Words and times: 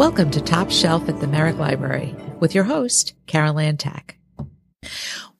Welcome 0.00 0.30
to 0.30 0.40
Top 0.40 0.70
Shelf 0.70 1.10
at 1.10 1.20
the 1.20 1.26
Merrick 1.26 1.58
Library 1.58 2.16
with 2.38 2.54
your 2.54 2.64
host, 2.64 3.12
Carol 3.26 3.58
Ann 3.58 3.76
Tack. 3.76 4.16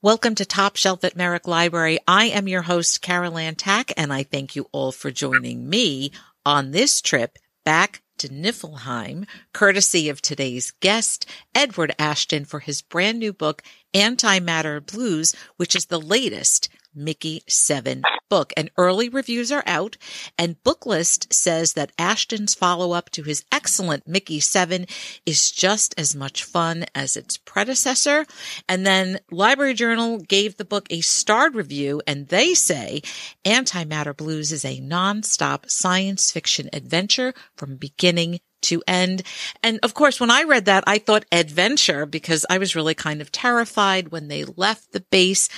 Welcome 0.03 0.35
to 0.35 0.45
Top 0.45 0.77
Shelf 0.77 1.03
at 1.03 1.17
Merrick 1.17 1.49
Library. 1.49 1.99
I 2.07 2.27
am 2.27 2.47
your 2.47 2.61
host, 2.61 3.01
Carol 3.01 3.39
Ann 3.39 3.55
Tack, 3.55 3.91
and 3.97 4.13
I 4.13 4.23
thank 4.23 4.55
you 4.55 4.69
all 4.71 4.93
for 4.93 5.11
joining 5.11 5.71
me 5.71 6.13
on 6.45 6.73
this 6.73 7.01
trip 7.01 7.39
back 7.65 8.03
to 8.19 8.29
Niflheim, 8.29 9.27
courtesy 9.55 10.11
of 10.11 10.21
today's 10.21 10.73
guest, 10.73 11.25
Edward 11.55 11.95
Ashton, 11.99 12.45
for 12.45 12.61
his 12.61 12.83
brand 12.83 13.19
new 13.19 13.33
book, 13.33 13.63
Antimatter 13.95 14.85
Blues, 14.85 15.35
which 15.57 15.75
is 15.75 15.87
the 15.87 15.99
latest 15.99 16.69
Mickey 16.95 17.43
7 17.49 18.03
book. 18.29 18.53
And 18.57 18.71
early 18.79 19.11
reviews 19.11 19.53
are 19.53 19.65
out. 19.67 19.99
And 20.39 20.63
Booklist 20.63 21.33
says 21.33 21.75
that 21.75 21.93
Ashton's 21.99 22.55
follow 22.55 22.93
up 22.93 23.11
to 23.11 23.23
his 23.23 23.45
excellent 23.53 24.09
Mickey 24.09 24.41
7 24.41 24.87
is 25.27 25.51
just 25.51 25.95
as 25.99 26.15
much 26.15 26.45
fun 26.45 26.87
as 26.95 27.17
its 27.17 27.37
predecessor. 27.37 28.25
And 28.69 28.87
then 28.87 29.19
Library 29.31 29.75
Journal 29.75 30.19
gave 30.19 30.57
the 30.57 30.65
book 30.65 30.87
a 30.89 31.03
starred 31.03 31.55
review 31.55 32.01
and 32.07 32.29
they 32.29 32.55
say 32.55 33.03
Antimatter 33.45 34.17
Blues 34.17 34.53
is 34.53 34.65
a 34.65 34.81
nonstop 34.81 35.71
science 35.71 36.31
fiction 36.31 36.71
adventure 36.73 37.35
from 37.57 37.77
beginning 37.77 38.41
to 38.63 38.83
end. 38.87 39.23
And 39.63 39.81
of 39.83 39.95
course, 39.95 40.21
when 40.21 40.31
I 40.31 40.43
read 40.43 40.67
that, 40.67 40.85
I 40.87 40.99
thought 40.99 41.25
adventure 41.33 42.07
because 42.07 42.45
I 42.51 42.59
was 42.59 42.77
really 42.77 42.95
kind 42.95 43.21
of 43.21 43.33
terrified 43.33 44.09
when 44.09 44.29
they 44.29 44.45
left 44.45 44.93
the 44.93 45.01
base 45.01 45.49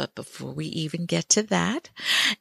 but 0.00 0.14
before 0.14 0.52
we 0.52 0.64
even 0.64 1.04
get 1.04 1.28
to 1.28 1.42
that, 1.42 1.90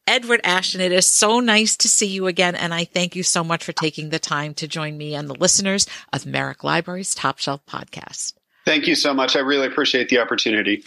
Edward 0.08 0.40
Ashton, 0.46 0.80
it 0.80 0.94
is 0.94 1.12
so 1.12 1.42
nice 1.42 1.76
to 1.76 1.90
see 1.90 2.08
you 2.08 2.26
again. 2.26 2.56
And 2.56 2.74
I 2.74 2.86
thank 2.86 3.18
you 3.18 3.24
so 3.24 3.44
much 3.44 3.66
for 3.66 3.74
taking 3.74 4.12
the 4.12 4.18
time 4.18 4.54
to 4.54 4.68
join 4.68 4.98
me 4.98 5.14
and 5.14 5.30
the 5.30 5.36
listeners 5.36 5.86
of 6.14 6.26
Merrick 6.26 6.64
Library's 6.64 7.14
Top 7.14 7.38
Shelf 7.38 7.60
podcast. 7.66 8.32
Thank 8.64 8.88
you 8.88 8.96
so 8.96 9.14
much. 9.14 9.36
I 9.36 9.40
really 9.40 9.68
appreciate 9.68 10.08
the 10.08 10.20
opportunity. 10.20 10.86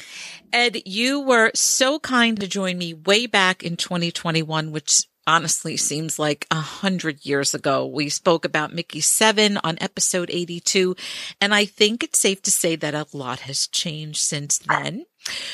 Ed, 0.50 0.78
you 0.86 1.20
were 1.20 1.50
so 1.54 1.98
kind 1.98 2.40
to 2.40 2.48
join 2.48 2.78
me 2.78 2.94
way 2.94 3.26
back 3.26 3.62
in 3.62 3.76
2021, 3.76 4.72
which 4.72 5.02
honestly 5.26 5.76
seems 5.76 6.18
like 6.18 6.46
a 6.50 6.56
hundred 6.56 7.24
years 7.24 7.54
ago. 7.54 7.86
We 7.86 8.08
spoke 8.08 8.44
about 8.44 8.74
Mickey 8.74 9.00
7 9.00 9.58
on 9.62 9.78
episode 9.80 10.30
82, 10.30 10.96
and 11.40 11.54
I 11.54 11.64
think 11.64 12.02
it's 12.02 12.18
safe 12.18 12.42
to 12.42 12.50
say 12.50 12.76
that 12.76 12.94
a 12.94 13.06
lot 13.12 13.40
has 13.40 13.66
changed 13.66 14.20
since 14.20 14.58
then. 14.58 15.06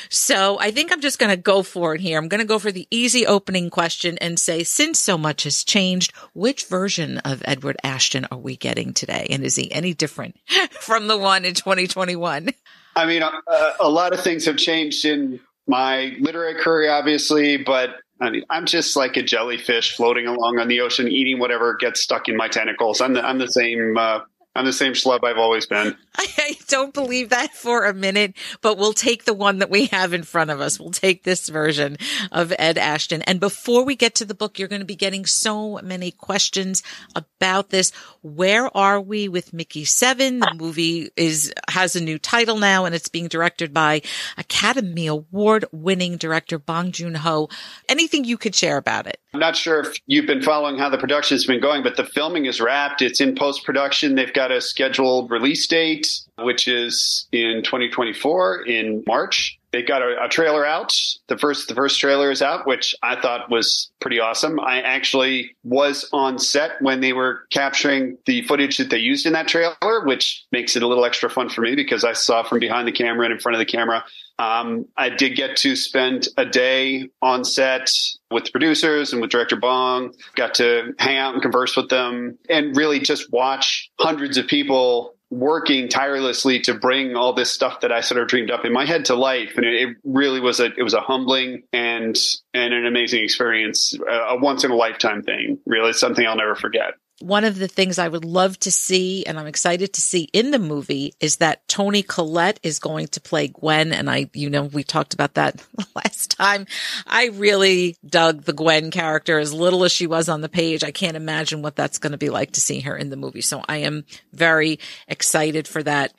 So 0.09 0.59
I 0.59 0.71
think 0.71 0.91
I'm 0.91 1.01
just 1.01 1.19
going 1.19 1.29
to 1.29 1.37
go 1.37 1.61
for 1.61 1.93
it 1.93 2.01
here. 2.01 2.17
I'm 2.17 2.27
going 2.27 2.39
to 2.39 2.45
go 2.45 2.59
for 2.59 2.71
the 2.71 2.87
easy 2.89 3.27
opening 3.27 3.69
question 3.69 4.17
and 4.19 4.39
say, 4.39 4.63
since 4.63 4.99
so 4.99 5.17
much 5.17 5.43
has 5.43 5.63
changed, 5.63 6.13
which 6.33 6.65
version 6.65 7.19
of 7.19 7.43
Edward 7.45 7.77
Ashton 7.83 8.25
are 8.31 8.37
we 8.37 8.55
getting 8.55 8.93
today? 8.93 9.27
And 9.29 9.43
is 9.43 9.55
he 9.55 9.71
any 9.71 9.93
different 9.93 10.37
from 10.71 11.07
the 11.07 11.17
one 11.17 11.45
in 11.45 11.53
2021? 11.53 12.49
I 12.95 13.05
mean, 13.05 13.21
uh, 13.21 13.73
a 13.79 13.89
lot 13.89 14.13
of 14.13 14.21
things 14.21 14.45
have 14.45 14.57
changed 14.57 15.05
in 15.05 15.39
my 15.67 16.15
literary 16.19 16.55
career, 16.55 16.91
obviously, 16.91 17.57
but 17.57 17.97
I 18.21 18.29
mean, 18.29 18.43
I'm 18.49 18.65
just 18.65 18.95
like 18.95 19.15
a 19.17 19.23
jellyfish 19.23 19.95
floating 19.95 20.27
along 20.27 20.59
on 20.59 20.67
the 20.67 20.81
ocean, 20.81 21.07
eating 21.07 21.39
whatever 21.39 21.75
gets 21.75 22.01
stuck 22.01 22.27
in 22.27 22.35
my 22.35 22.47
tentacles. 22.47 22.99
I'm 22.99 23.13
the, 23.13 23.25
I'm 23.25 23.37
the 23.37 23.47
same 23.47 23.97
uh, 23.97 24.19
I'm 24.59 24.65
the 24.65 24.73
same 24.73 24.91
schlub 24.91 25.23
I've 25.23 25.37
always 25.37 25.65
been. 25.65 25.95
I 26.17 26.57
don't 26.67 26.93
believe 26.93 27.29
that 27.29 27.53
for 27.53 27.85
a 27.85 27.93
minute, 27.93 28.33
but 28.61 28.77
we'll 28.77 28.91
take 28.91 29.23
the 29.23 29.33
one 29.33 29.59
that 29.59 29.69
we 29.69 29.85
have 29.85 30.11
in 30.11 30.23
front 30.23 30.51
of 30.51 30.59
us. 30.59 30.77
We'll 30.77 30.91
take 30.91 31.23
this 31.23 31.47
version 31.47 31.95
of 32.29 32.53
Ed 32.59 32.77
Ashton. 32.77 33.21
And 33.21 33.39
before 33.39 33.85
we 33.85 33.95
get 33.95 34.15
to 34.15 34.25
the 34.25 34.33
book, 34.33 34.59
you're 34.59 34.67
going 34.67 34.81
to 34.81 34.85
be 34.85 34.97
getting 34.97 35.25
so 35.25 35.79
many 35.81 36.11
questions 36.11 36.83
about 37.15 37.69
this. 37.69 37.93
Where 38.21 38.75
are 38.75 38.99
we 38.99 39.29
with 39.29 39.53
Mickey 39.53 39.85
7? 39.85 40.39
The 40.39 40.55
movie 40.57 41.09
is, 41.15 41.53
has 41.69 41.95
a 41.95 42.03
new 42.03 42.19
title 42.19 42.57
now 42.57 42.83
and 42.83 42.93
it's 42.93 43.07
being 43.07 43.29
directed 43.29 43.73
by 43.73 44.01
Academy 44.37 45.07
Award 45.07 45.63
winning 45.71 46.17
director 46.17 46.59
Bong 46.59 46.91
Joon-ho. 46.91 47.47
Anything 47.87 48.25
you 48.25 48.37
could 48.37 48.55
share 48.55 48.75
about 48.75 49.07
it? 49.07 49.21
I'm 49.33 49.39
not 49.39 49.55
sure 49.55 49.79
if 49.79 49.95
you've 50.05 50.25
been 50.25 50.41
following 50.41 50.77
how 50.77 50.89
the 50.89 50.97
production 50.97 51.35
has 51.35 51.45
been 51.45 51.61
going, 51.61 51.83
but 51.83 51.95
the 51.95 52.03
filming 52.03 52.45
is 52.45 52.59
wrapped. 52.59 53.01
It's 53.01 53.21
in 53.21 53.35
post 53.35 53.63
production. 53.63 54.15
They've 54.15 54.33
got 54.33 54.48
a 54.51 54.61
scheduled 54.61 55.31
release 55.31 55.67
date, 55.67 56.07
which 56.37 56.67
is 56.67 57.27
in 57.31 57.61
2024 57.63 58.65
in 58.65 59.03
March. 59.07 59.57
They 59.71 59.83
got 59.83 60.01
a, 60.01 60.23
a, 60.23 60.27
trailer 60.27 60.65
out. 60.65 60.91
The 61.27 61.37
first 61.37 61.67
the 61.67 61.75
first 61.75 61.99
trailer 61.99 62.31
is 62.31 62.41
out, 62.41 62.65
which 62.65 62.95
I 63.03 63.19
thought 63.21 63.51
was 63.51 63.91
pretty 63.99 64.19
awesome. 64.19 64.59
I 64.59 64.81
actually 64.81 65.55
was 65.63 66.09
on 66.11 66.39
set 66.39 66.81
when 66.81 67.01
they 67.01 67.13
were 67.13 67.41
capturing 67.51 68.17
the 68.25 68.41
footage 68.43 68.77
that 68.77 68.89
they 68.89 68.97
used 68.97 69.27
in 69.27 69.33
that 69.33 69.47
trailer, 69.47 70.03
which 70.05 70.43
makes 70.51 70.75
it 70.75 70.81
a 70.81 70.87
little 70.87 71.05
extra 71.05 71.29
fun 71.29 71.49
for 71.49 71.61
me 71.61 71.75
because 71.75 72.03
I 72.03 72.13
saw 72.13 72.41
from 72.41 72.59
behind 72.59 72.87
the 72.87 72.91
camera 72.91 73.25
and 73.25 73.33
in 73.33 73.39
front 73.39 73.55
of 73.55 73.59
the 73.59 73.71
camera. 73.71 74.03
Um, 74.39 74.85
I 74.95 75.09
did 75.09 75.35
get 75.35 75.57
to 75.57 75.75
spend 75.75 76.29
a 76.37 76.45
day 76.45 77.09
on 77.21 77.43
set 77.43 77.91
with 78.31 78.45
the 78.45 78.51
producers 78.51 79.11
and 79.11 79.21
with 79.21 79.29
director 79.29 79.57
Bong. 79.57 80.13
Got 80.35 80.55
to 80.55 80.93
hang 80.97 81.17
out 81.17 81.33
and 81.33 81.41
converse 81.41 81.75
with 81.75 81.89
them 81.89 82.39
and 82.49 82.75
really 82.75 82.99
just 83.01 83.31
watch 83.33 83.91
hundreds 83.99 84.37
of 84.37 84.47
people 84.47 85.13
working 85.29 85.89
tirelessly 85.89 86.59
to 86.59 86.73
bring 86.73 87.15
all 87.15 87.33
this 87.33 87.51
stuff 87.51 87.81
that 87.81 87.91
I 87.91 87.99
sort 87.99 88.21
of 88.21 88.29
dreamed 88.29 88.49
up 88.49 88.65
in 88.65 88.73
my 88.73 88.85
head 88.85 89.05
to 89.05 89.15
life. 89.15 89.53
And 89.57 89.65
it, 89.65 89.97
really 90.03 90.39
was 90.39 90.59
a, 90.59 90.67
it 90.75 90.81
was 90.81 90.93
a 90.93 91.01
humbling 91.01 91.63
and, 91.73 92.17
and 92.53 92.73
an 92.73 92.85
amazing 92.87 93.23
experience, 93.23 93.93
a 94.09 94.37
once 94.37 94.63
in 94.63 94.71
a 94.71 94.75
lifetime 94.75 95.21
thing. 95.21 95.59
Really 95.65 95.93
something 95.93 96.25
I'll 96.25 96.37
never 96.37 96.55
forget 96.55 96.93
one 97.19 97.43
of 97.43 97.57
the 97.57 97.67
things 97.67 97.99
I 97.99 98.07
would 98.07 98.25
love 98.25 98.57
to 98.59 98.71
see, 98.71 99.25
and 99.25 99.39
I'm 99.39 99.47
excited 99.47 99.93
to 99.93 100.01
see 100.01 100.29
in 100.33 100.51
the 100.51 100.59
movie, 100.59 101.13
is 101.19 101.37
that 101.37 101.67
Toni 101.67 102.01
Collette 102.03 102.59
is 102.63 102.79
going 102.79 103.07
to 103.09 103.21
play 103.21 103.47
Gwen. 103.47 103.91
And 103.91 104.09
I, 104.09 104.29
you 104.33 104.49
know, 104.49 104.63
we 104.63 104.83
talked 104.83 105.13
about 105.13 105.33
that 105.35 105.63
last 105.95 106.31
time. 106.31 106.65
I 107.05 107.27
really 107.27 107.97
dug 108.05 108.43
the 108.43 108.53
Gwen 108.53 108.91
character 108.91 109.39
as 109.39 109.53
little 109.53 109.83
as 109.83 109.91
she 109.91 110.07
was 110.07 110.29
on 110.29 110.41
the 110.41 110.49
page. 110.49 110.83
I 110.83 110.91
can't 110.91 111.17
imagine 111.17 111.61
what 111.61 111.75
that's 111.75 111.97
going 111.97 112.11
to 112.11 112.17
be 112.17 112.29
like 112.29 112.51
to 112.53 112.61
see 112.61 112.81
her 112.81 112.95
in 112.95 113.09
the 113.09 113.17
movie. 113.17 113.41
So 113.41 113.63
I 113.67 113.77
am 113.77 114.05
very 114.33 114.79
excited 115.07 115.67
for 115.67 115.83
that. 115.83 116.13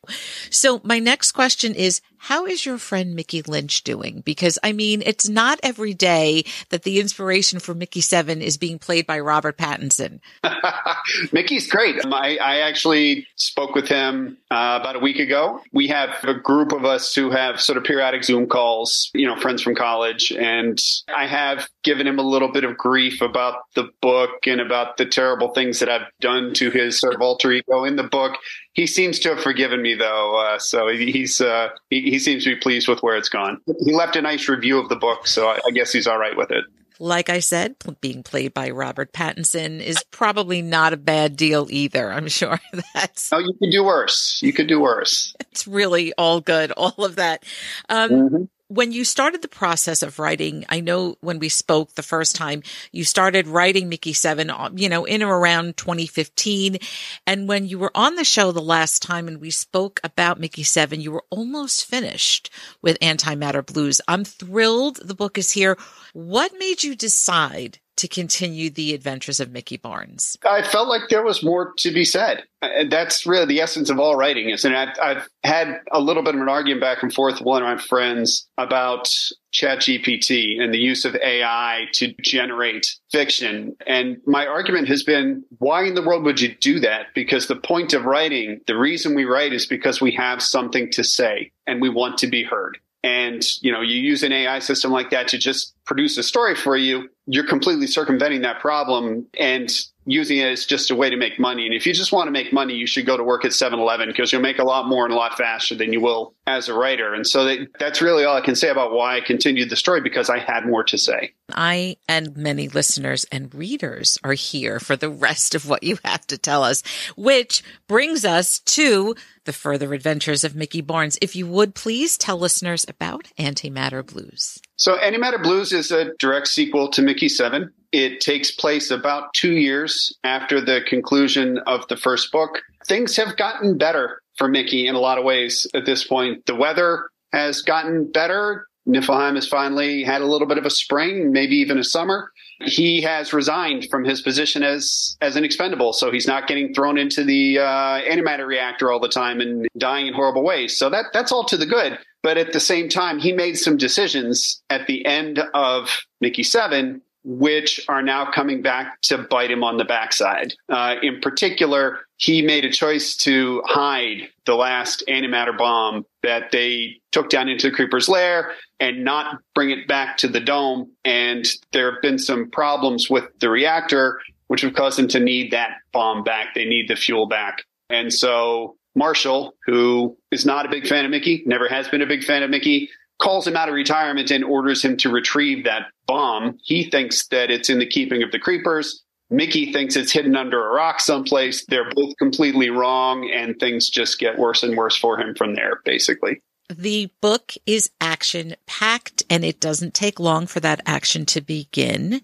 So 0.50 0.80
my 0.84 0.98
next 0.98 1.32
question 1.32 1.74
is, 1.74 2.00
how 2.22 2.44
is 2.44 2.66
your 2.66 2.76
friend 2.76 3.14
Mickey 3.14 3.40
Lynch 3.40 3.82
doing? 3.82 4.20
Because 4.20 4.58
I 4.62 4.72
mean, 4.72 5.02
it's 5.06 5.26
not 5.26 5.58
every 5.62 5.94
day 5.94 6.44
that 6.68 6.82
the 6.82 7.00
inspiration 7.00 7.60
for 7.60 7.74
Mickey 7.74 8.02
Seven 8.02 8.42
is 8.42 8.58
being 8.58 8.78
played 8.78 9.06
by 9.06 9.20
Robert 9.20 9.56
Pattinson. 9.56 10.20
Mickey's 11.32 11.66
great. 11.66 11.96
I, 12.04 12.36
I, 12.36 12.58
actually 12.58 13.26
spoke 13.36 13.74
with 13.74 13.88
him 13.88 14.36
uh, 14.50 14.78
about 14.80 14.96
a 14.96 14.98
week 14.98 15.18
ago. 15.18 15.62
We 15.72 15.88
have 15.88 16.10
a 16.24 16.34
group 16.34 16.72
of 16.72 16.84
us 16.84 17.14
who 17.14 17.30
have 17.30 17.58
sort 17.58 17.78
of 17.78 17.84
periodic 17.84 18.22
Zoom 18.22 18.46
calls, 18.46 19.10
you 19.14 19.26
know, 19.26 19.36
friends 19.36 19.62
from 19.62 19.74
college. 19.74 20.30
And 20.30 20.78
I 21.16 21.26
have 21.26 21.66
given 21.82 22.06
him 22.06 22.18
a 22.18 22.22
little 22.22 22.52
bit 22.52 22.64
of 22.64 22.76
grief 22.76 23.22
about 23.22 23.62
the 23.74 23.88
book 24.02 24.46
and 24.46 24.60
about 24.60 24.98
the 24.98 25.06
terrible 25.06 25.48
things 25.54 25.78
that 25.78 25.88
I've 25.88 26.08
done 26.20 26.52
to 26.54 26.70
his 26.70 27.00
sort 27.00 27.14
of 27.14 27.22
alter 27.22 27.50
ego 27.50 27.84
in 27.84 27.96
the 27.96 28.04
book. 28.04 28.36
He 28.72 28.86
seems 28.86 29.18
to 29.20 29.30
have 29.30 29.42
forgiven 29.42 29.82
me 29.82 29.94
though, 29.94 30.36
uh, 30.36 30.58
so 30.58 30.88
he's 30.88 31.40
uh, 31.40 31.70
he, 31.90 32.02
he, 32.02 32.18
seems 32.18 32.44
to 32.44 32.54
be 32.54 32.60
pleased 32.60 32.86
with 32.86 33.02
where 33.02 33.16
it's 33.16 33.28
gone. 33.28 33.60
He 33.84 33.92
left 33.92 34.14
a 34.14 34.22
nice 34.22 34.48
review 34.48 34.78
of 34.78 34.88
the 34.88 34.96
book, 34.96 35.26
so 35.26 35.48
I, 35.48 35.58
I 35.66 35.70
guess 35.72 35.92
he's 35.92 36.06
all 36.06 36.18
right 36.18 36.36
with 36.36 36.50
it. 36.52 36.64
Like 37.00 37.30
I 37.30 37.40
said, 37.40 37.76
being 38.00 38.22
played 38.22 38.54
by 38.54 38.70
Robert 38.70 39.12
Pattinson 39.12 39.80
is 39.80 40.04
probably 40.10 40.60
not 40.60 40.92
a 40.92 40.98
bad 40.98 41.34
deal 41.34 41.66
either. 41.70 42.12
I'm 42.12 42.28
sure 42.28 42.60
that's. 42.94 43.32
Oh, 43.32 43.38
you 43.38 43.54
could 43.58 43.70
do 43.70 43.82
worse. 43.82 44.38
You 44.42 44.52
could 44.52 44.68
do 44.68 44.80
worse. 44.80 45.34
It's 45.50 45.66
really 45.66 46.12
all 46.16 46.40
good, 46.40 46.70
all 46.70 47.04
of 47.04 47.16
that. 47.16 47.44
Um, 47.88 48.10
mm-hmm 48.10 48.44
when 48.70 48.92
you 48.92 49.04
started 49.04 49.42
the 49.42 49.48
process 49.48 50.00
of 50.00 50.20
writing, 50.20 50.64
I 50.68 50.78
know 50.78 51.16
when 51.20 51.40
we 51.40 51.48
spoke 51.48 51.94
the 51.94 52.04
first 52.04 52.36
time, 52.36 52.62
you 52.92 53.02
started 53.02 53.48
writing 53.48 53.88
Mickey 53.88 54.12
7, 54.12 54.48
uh, 54.48 54.70
you 54.76 54.88
know, 54.88 55.04
in 55.04 55.24
or 55.24 55.36
around 55.36 55.76
2015. 55.76 56.78
And 57.26 57.48
when 57.48 57.66
you 57.66 57.80
were 57.80 57.90
on 57.96 58.14
the 58.14 58.22
show 58.22 58.52
the 58.52 58.62
last 58.62 59.02
time 59.02 59.26
and 59.26 59.40
we 59.40 59.50
spoke 59.50 59.98
about 60.04 60.38
Mickey 60.38 60.62
7, 60.62 61.00
you 61.00 61.10
were 61.10 61.24
almost 61.30 61.84
finished 61.84 62.48
with 62.80 62.96
Antimatter 63.00 63.66
Blues. 63.66 64.00
I'm 64.06 64.22
thrilled 64.22 65.00
the 65.02 65.16
book 65.16 65.36
is 65.36 65.50
here. 65.50 65.76
What 66.12 66.52
made 66.56 66.84
you 66.84 66.94
decide 66.94 67.80
to 68.00 68.08
continue 68.08 68.70
the 68.70 68.94
adventures 68.94 69.40
of 69.40 69.50
Mickey 69.50 69.76
Barnes? 69.76 70.34
I 70.48 70.62
felt 70.62 70.88
like 70.88 71.10
there 71.10 71.22
was 71.22 71.42
more 71.42 71.74
to 71.78 71.92
be 71.92 72.04
said. 72.04 72.44
And 72.62 72.90
that's 72.90 73.26
really 73.26 73.44
the 73.44 73.60
essence 73.60 73.90
of 73.90 73.98
all 73.98 74.16
writing, 74.16 74.48
isn't 74.48 74.72
it? 74.72 74.98
I've 75.02 75.28
had 75.44 75.80
a 75.92 76.00
little 76.00 76.22
bit 76.22 76.34
of 76.34 76.40
an 76.40 76.48
argument 76.48 76.80
back 76.80 77.02
and 77.02 77.12
forth 77.12 77.34
with 77.34 77.44
one 77.44 77.62
of 77.62 77.68
my 77.68 77.76
friends 77.76 78.48
about 78.56 79.08
ChatGPT 79.52 80.60
and 80.60 80.72
the 80.72 80.78
use 80.78 81.04
of 81.04 81.14
AI 81.16 81.86
to 81.94 82.14
generate 82.22 82.86
fiction. 83.12 83.76
And 83.86 84.16
my 84.26 84.46
argument 84.46 84.88
has 84.88 85.02
been, 85.02 85.44
why 85.58 85.84
in 85.84 85.94
the 85.94 86.02
world 86.02 86.24
would 86.24 86.40
you 86.40 86.54
do 86.54 86.80
that? 86.80 87.08
Because 87.14 87.48
the 87.48 87.56
point 87.56 87.92
of 87.92 88.06
writing, 88.06 88.60
the 88.66 88.78
reason 88.78 89.14
we 89.14 89.24
write 89.24 89.52
is 89.52 89.66
because 89.66 90.00
we 90.00 90.12
have 90.12 90.40
something 90.40 90.90
to 90.92 91.04
say 91.04 91.52
and 91.66 91.82
we 91.82 91.90
want 91.90 92.16
to 92.18 92.28
be 92.28 92.44
heard. 92.44 92.78
And, 93.02 93.42
you 93.62 93.72
know, 93.72 93.80
you 93.80 93.98
use 93.98 94.22
an 94.22 94.32
AI 94.32 94.58
system 94.58 94.90
like 94.90 95.10
that 95.10 95.28
to 95.28 95.38
just 95.38 95.74
produce 95.84 96.16
a 96.18 96.22
story 96.22 96.54
for 96.54 96.76
you, 96.76 97.08
you're 97.26 97.46
completely 97.46 97.86
circumventing 97.86 98.42
that 98.42 98.60
problem 98.60 99.26
and 99.38 99.70
using 100.06 100.38
it 100.38 100.46
as 100.46 100.64
just 100.64 100.90
a 100.90 100.96
way 100.96 101.10
to 101.10 101.16
make 101.16 101.38
money. 101.38 101.66
And 101.66 101.74
if 101.74 101.86
you 101.86 101.92
just 101.92 102.12
want 102.12 102.26
to 102.26 102.32
make 102.32 102.52
money, 102.52 102.74
you 102.74 102.86
should 102.86 103.06
go 103.06 103.16
to 103.16 103.22
work 103.22 103.44
at 103.44 103.52
7 103.52 103.78
Eleven 103.78 104.08
because 104.08 104.32
you'll 104.32 104.42
make 104.42 104.58
a 104.58 104.64
lot 104.64 104.88
more 104.88 105.04
and 105.04 105.12
a 105.12 105.16
lot 105.16 105.36
faster 105.36 105.74
than 105.74 105.92
you 105.92 106.00
will 106.00 106.34
as 106.46 106.68
a 106.68 106.74
writer. 106.74 107.14
And 107.14 107.26
so 107.26 107.44
that, 107.44 107.68
that's 107.78 108.02
really 108.02 108.24
all 108.24 108.36
I 108.36 108.40
can 108.40 108.56
say 108.56 108.70
about 108.70 108.92
why 108.92 109.16
I 109.16 109.20
continued 109.20 109.70
the 109.70 109.76
story 109.76 110.00
because 110.00 110.28
I 110.28 110.38
had 110.38 110.66
more 110.66 110.82
to 110.84 110.98
say. 110.98 111.34
I 111.52 111.96
and 112.08 112.36
many 112.36 112.68
listeners 112.68 113.24
and 113.30 113.54
readers 113.54 114.18
are 114.24 114.32
here 114.32 114.80
for 114.80 114.96
the 114.96 115.10
rest 115.10 115.54
of 115.54 115.68
what 115.68 115.84
you 115.84 115.98
have 116.04 116.26
to 116.28 116.38
tell 116.38 116.64
us, 116.64 116.82
which 117.16 117.62
brings 117.86 118.24
us 118.24 118.58
to 118.60 119.14
the 119.44 119.52
further 119.52 119.94
adventures 119.94 120.44
of 120.44 120.56
Mickey 120.56 120.80
Barnes. 120.80 121.18
If 121.22 121.36
you 121.36 121.46
would 121.46 121.74
please 121.74 122.18
tell 122.18 122.38
listeners 122.38 122.84
about 122.88 123.28
Antimatter 123.38 124.04
Blues. 124.04 124.60
So 124.80 124.96
Antimatter 124.96 125.42
Blues 125.42 125.74
is 125.74 125.90
a 125.90 126.14
direct 126.14 126.48
sequel 126.48 126.88
to 126.92 127.02
Mickey 127.02 127.28
7. 127.28 127.70
It 127.92 128.22
takes 128.22 128.50
place 128.50 128.90
about 128.90 129.34
two 129.34 129.52
years 129.52 130.16
after 130.24 130.58
the 130.58 130.80
conclusion 130.86 131.58
of 131.66 131.86
the 131.88 131.98
first 131.98 132.32
book. 132.32 132.62
Things 132.86 133.14
have 133.18 133.36
gotten 133.36 133.76
better 133.76 134.22
for 134.38 134.48
Mickey 134.48 134.86
in 134.86 134.94
a 134.94 134.98
lot 134.98 135.18
of 135.18 135.24
ways 135.24 135.66
at 135.74 135.84
this 135.84 136.04
point. 136.06 136.46
The 136.46 136.54
weather 136.54 137.10
has 137.34 137.60
gotten 137.60 138.10
better. 138.10 138.66
Niflheim 138.88 139.34
has 139.34 139.46
finally 139.46 140.02
had 140.02 140.22
a 140.22 140.26
little 140.26 140.48
bit 140.48 140.56
of 140.56 140.64
a 140.64 140.70
spring, 140.70 141.30
maybe 141.30 141.56
even 141.56 141.76
a 141.76 141.84
summer. 141.84 142.30
He 142.62 143.02
has 143.02 143.34
resigned 143.34 143.86
from 143.90 144.06
his 144.06 144.22
position 144.22 144.62
as 144.62 145.14
as 145.20 145.36
an 145.36 145.44
expendable, 145.44 145.92
so 145.92 146.10
he's 146.10 146.26
not 146.26 146.46
getting 146.46 146.72
thrown 146.72 146.96
into 146.96 147.22
the 147.22 147.58
uh, 147.58 148.00
antimatter 148.00 148.46
reactor 148.46 148.90
all 148.90 149.00
the 149.00 149.08
time 149.08 149.40
and 149.40 149.68
dying 149.76 150.06
in 150.06 150.14
horrible 150.14 150.42
ways. 150.42 150.78
So 150.78 150.88
that 150.88 151.06
that's 151.12 151.32
all 151.32 151.44
to 151.44 151.58
the 151.58 151.66
good. 151.66 151.98
But 152.22 152.36
at 152.36 152.52
the 152.52 152.60
same 152.60 152.88
time, 152.88 153.18
he 153.18 153.32
made 153.32 153.56
some 153.56 153.76
decisions 153.76 154.62
at 154.68 154.86
the 154.86 155.04
end 155.06 155.38
of 155.54 156.02
Mickey 156.20 156.42
Seven 156.42 157.02
which 157.22 157.84
are 157.88 158.02
now 158.02 158.30
coming 158.30 158.62
back 158.62 159.00
to 159.02 159.18
bite 159.18 159.50
him 159.50 159.62
on 159.62 159.76
the 159.76 159.84
backside. 159.84 160.54
Uh, 160.68 160.96
in 161.02 161.20
particular, 161.20 162.00
he 162.16 162.42
made 162.42 162.64
a 162.64 162.70
choice 162.70 163.16
to 163.16 163.62
hide 163.66 164.28
the 164.46 164.54
last 164.54 165.04
antimatter 165.08 165.56
bomb 165.56 166.04
that 166.22 166.50
they 166.50 166.96
took 167.12 167.28
down 167.28 167.48
into 167.48 167.68
the 167.68 167.76
creeper's 167.76 168.08
lair 168.08 168.52
and 168.78 169.04
not 169.04 169.38
bring 169.54 169.70
it 169.70 169.86
back 169.86 170.16
to 170.18 170.28
the 170.28 170.40
dome. 170.40 170.90
And 171.04 171.46
there 171.72 171.92
have 171.92 172.02
been 172.02 172.18
some 172.18 172.50
problems 172.50 173.10
with 173.10 173.24
the 173.38 173.50
reactor, 173.50 174.20
which 174.46 174.62
have 174.62 174.74
caused 174.74 174.98
them 174.98 175.08
to 175.08 175.20
need 175.20 175.50
that 175.52 175.72
bomb 175.92 176.24
back. 176.24 176.54
They 176.54 176.64
need 176.64 176.88
the 176.88 176.96
fuel 176.96 177.26
back. 177.26 177.64
And 177.90 178.12
so 178.12 178.76
Marshall, 179.00 179.54
who 179.64 180.18
is 180.30 180.44
not 180.44 180.66
a 180.66 180.68
big 180.68 180.86
fan 180.86 181.06
of 181.06 181.10
Mickey, 181.10 181.42
never 181.46 181.68
has 181.68 181.88
been 181.88 182.02
a 182.02 182.06
big 182.06 182.22
fan 182.22 182.42
of 182.42 182.50
Mickey, 182.50 182.90
calls 183.18 183.46
him 183.46 183.56
out 183.56 183.70
of 183.70 183.74
retirement 183.74 184.30
and 184.30 184.44
orders 184.44 184.84
him 184.84 184.98
to 184.98 185.08
retrieve 185.08 185.64
that 185.64 185.86
bomb. 186.06 186.58
He 186.62 186.90
thinks 186.90 187.26
that 187.28 187.50
it's 187.50 187.70
in 187.70 187.78
the 187.78 187.86
keeping 187.86 188.22
of 188.22 188.30
the 188.30 188.38
creepers. 188.38 189.02
Mickey 189.30 189.72
thinks 189.72 189.96
it's 189.96 190.12
hidden 190.12 190.36
under 190.36 190.62
a 190.62 190.74
rock 190.74 191.00
someplace. 191.00 191.64
They're 191.64 191.90
both 191.94 192.14
completely 192.18 192.68
wrong, 192.68 193.30
and 193.32 193.58
things 193.58 193.88
just 193.88 194.18
get 194.18 194.38
worse 194.38 194.62
and 194.62 194.76
worse 194.76 194.98
for 194.98 195.18
him 195.18 195.34
from 195.34 195.54
there, 195.54 195.80
basically. 195.86 196.42
The 196.68 197.08
book 197.22 197.54
is 197.64 197.90
action 198.02 198.54
packed, 198.66 199.22
and 199.30 199.46
it 199.46 199.60
doesn't 199.60 199.94
take 199.94 200.20
long 200.20 200.46
for 200.46 200.60
that 200.60 200.82
action 200.84 201.24
to 201.26 201.40
begin. 201.40 202.20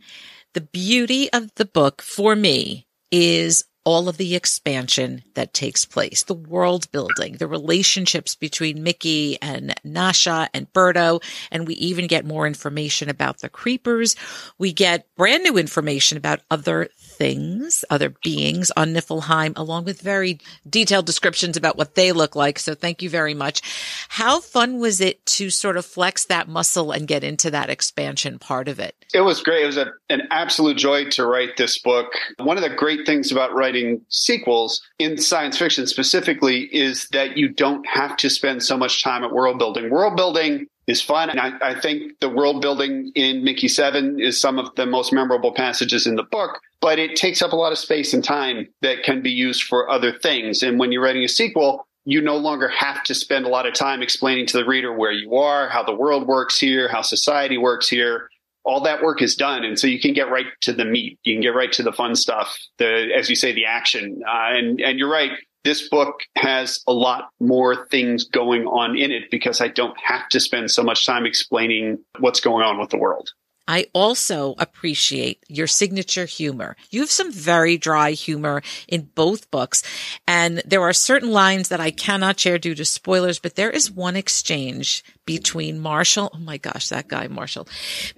The 0.52 0.60
beauty 0.60 1.32
of 1.32 1.54
the 1.54 1.64
book 1.64 2.02
for 2.02 2.36
me 2.36 2.86
is 3.10 3.64
all 3.86 4.08
of 4.08 4.16
the 4.16 4.34
expansion 4.34 5.22
that 5.34 5.54
takes 5.54 5.84
place, 5.84 6.24
the 6.24 6.34
world 6.34 6.90
building, 6.90 7.36
the 7.36 7.46
relationships 7.46 8.34
between 8.34 8.82
Mickey 8.82 9.40
and 9.40 9.72
Nasha 9.84 10.50
and 10.52 10.70
Berto. 10.72 11.22
And 11.52 11.68
we 11.68 11.74
even 11.74 12.08
get 12.08 12.24
more 12.24 12.48
information 12.48 13.08
about 13.08 13.38
the 13.38 13.48
creepers. 13.48 14.16
We 14.58 14.72
get 14.72 15.06
brand 15.14 15.44
new 15.44 15.56
information 15.56 16.18
about 16.18 16.40
other 16.50 16.88
things, 16.98 17.84
other 17.88 18.10
beings 18.24 18.72
on 18.76 18.92
Niflheim, 18.92 19.52
along 19.56 19.84
with 19.84 20.00
very 20.00 20.40
detailed 20.68 21.06
descriptions 21.06 21.56
about 21.56 21.76
what 21.76 21.94
they 21.94 22.10
look 22.10 22.34
like. 22.34 22.58
So 22.58 22.74
thank 22.74 23.02
you 23.02 23.08
very 23.08 23.34
much. 23.34 23.62
How 24.08 24.40
fun 24.40 24.80
was 24.80 25.00
it 25.00 25.24
to 25.26 25.48
sort 25.48 25.76
of 25.76 25.86
flex 25.86 26.24
that 26.24 26.48
muscle 26.48 26.90
and 26.90 27.06
get 27.06 27.22
into 27.22 27.52
that 27.52 27.70
expansion 27.70 28.40
part 28.40 28.66
of 28.66 28.80
it? 28.80 28.96
It 29.14 29.20
was 29.20 29.42
great. 29.42 29.62
It 29.62 29.66
was 29.66 29.76
a, 29.76 29.92
an 30.10 30.22
absolute 30.32 30.76
joy 30.76 31.08
to 31.10 31.24
write 31.24 31.56
this 31.56 31.78
book. 31.78 32.12
One 32.38 32.56
of 32.56 32.64
the 32.64 32.74
great 32.74 33.06
things 33.06 33.30
about 33.30 33.54
writing 33.54 33.75
sequels 34.08 34.82
in 34.98 35.18
science 35.18 35.58
fiction 35.58 35.86
specifically 35.86 36.62
is 36.74 37.08
that 37.12 37.36
you 37.36 37.48
don't 37.48 37.86
have 37.86 38.16
to 38.18 38.30
spend 38.30 38.62
so 38.62 38.76
much 38.76 39.02
time 39.02 39.24
at 39.24 39.32
world 39.32 39.58
building. 39.58 39.90
World 39.90 40.16
building 40.16 40.66
is 40.86 41.02
fun. 41.02 41.30
And 41.30 41.40
I, 41.40 41.52
I, 41.60 41.80
think 41.80 42.12
the 42.20 42.28
world 42.28 42.62
building 42.62 43.10
in 43.14 43.42
Mickey 43.42 43.68
7 43.68 44.20
is 44.20 44.40
some 44.40 44.58
of 44.58 44.74
the 44.76 44.86
most 44.86 45.12
memorable 45.12 45.52
passages 45.52 46.06
in 46.06 46.14
the 46.14 46.22
book, 46.22 46.60
but 46.80 46.98
it 46.98 47.16
takes 47.16 47.42
up 47.42 47.52
a 47.52 47.56
lot 47.56 47.72
of 47.72 47.78
space 47.78 48.14
and 48.14 48.22
time 48.22 48.68
that 48.82 49.02
can 49.02 49.20
be 49.20 49.30
used 49.30 49.64
for 49.64 49.90
other 49.90 50.12
things. 50.12 50.62
And 50.62 50.78
when 50.78 50.92
you're 50.92 51.02
writing 51.02 51.24
a 51.24 51.28
sequel, 51.28 51.86
you 52.04 52.20
no 52.22 52.36
longer 52.36 52.68
have 52.68 53.02
to 53.02 53.14
spend 53.14 53.46
a 53.46 53.48
lot 53.48 53.66
of 53.66 53.74
time 53.74 54.00
explaining 54.00 54.46
to 54.46 54.58
the 54.58 54.64
reader 54.64 54.96
where 54.96 55.10
you 55.10 55.34
are, 55.34 55.68
how 55.68 55.82
the 55.82 55.94
world 55.94 56.28
works 56.28 56.58
here, 56.58 56.88
how 56.88 57.02
society 57.02 57.58
works 57.58 57.88
here. 57.88 58.30
All 58.66 58.82
that 58.82 59.02
work 59.02 59.22
is 59.22 59.36
done. 59.36 59.64
And 59.64 59.78
so 59.78 59.86
you 59.86 60.00
can 60.00 60.12
get 60.12 60.30
right 60.30 60.46
to 60.62 60.72
the 60.72 60.84
meat. 60.84 61.18
You 61.22 61.34
can 61.34 61.42
get 61.42 61.54
right 61.54 61.72
to 61.72 61.82
the 61.82 61.92
fun 61.92 62.16
stuff, 62.16 62.58
the, 62.78 63.10
as 63.16 63.30
you 63.30 63.36
say, 63.36 63.52
the 63.52 63.66
action. 63.66 64.22
Uh, 64.26 64.56
and, 64.56 64.80
and 64.80 64.98
you're 64.98 65.10
right 65.10 65.32
this 65.66 65.88
book 65.88 66.20
has 66.36 66.80
a 66.86 66.92
lot 66.92 67.30
more 67.40 67.88
things 67.88 68.22
going 68.22 68.68
on 68.68 68.96
in 68.96 69.10
it 69.10 69.24
because 69.32 69.60
I 69.60 69.66
don't 69.66 69.98
have 70.00 70.28
to 70.28 70.38
spend 70.38 70.70
so 70.70 70.84
much 70.84 71.04
time 71.04 71.26
explaining 71.26 71.98
what's 72.20 72.38
going 72.38 72.64
on 72.64 72.78
with 72.78 72.90
the 72.90 72.98
world. 72.98 73.30
I 73.68 73.88
also 73.92 74.54
appreciate 74.58 75.42
your 75.48 75.66
signature 75.66 76.24
humor. 76.24 76.76
You 76.90 77.00
have 77.00 77.10
some 77.10 77.32
very 77.32 77.78
dry 77.78 78.12
humor 78.12 78.62
in 78.86 79.10
both 79.14 79.50
books. 79.50 79.82
And 80.28 80.62
there 80.64 80.82
are 80.82 80.92
certain 80.92 81.32
lines 81.32 81.68
that 81.70 81.80
I 81.80 81.90
cannot 81.90 82.38
share 82.38 82.58
due 82.58 82.76
to 82.76 82.84
spoilers, 82.84 83.40
but 83.40 83.56
there 83.56 83.70
is 83.70 83.90
one 83.90 84.14
exchange 84.14 85.02
between 85.26 85.80
Marshall. 85.80 86.30
Oh 86.32 86.38
my 86.38 86.56
gosh, 86.56 86.88
that 86.88 87.08
guy, 87.08 87.26
Marshall 87.26 87.68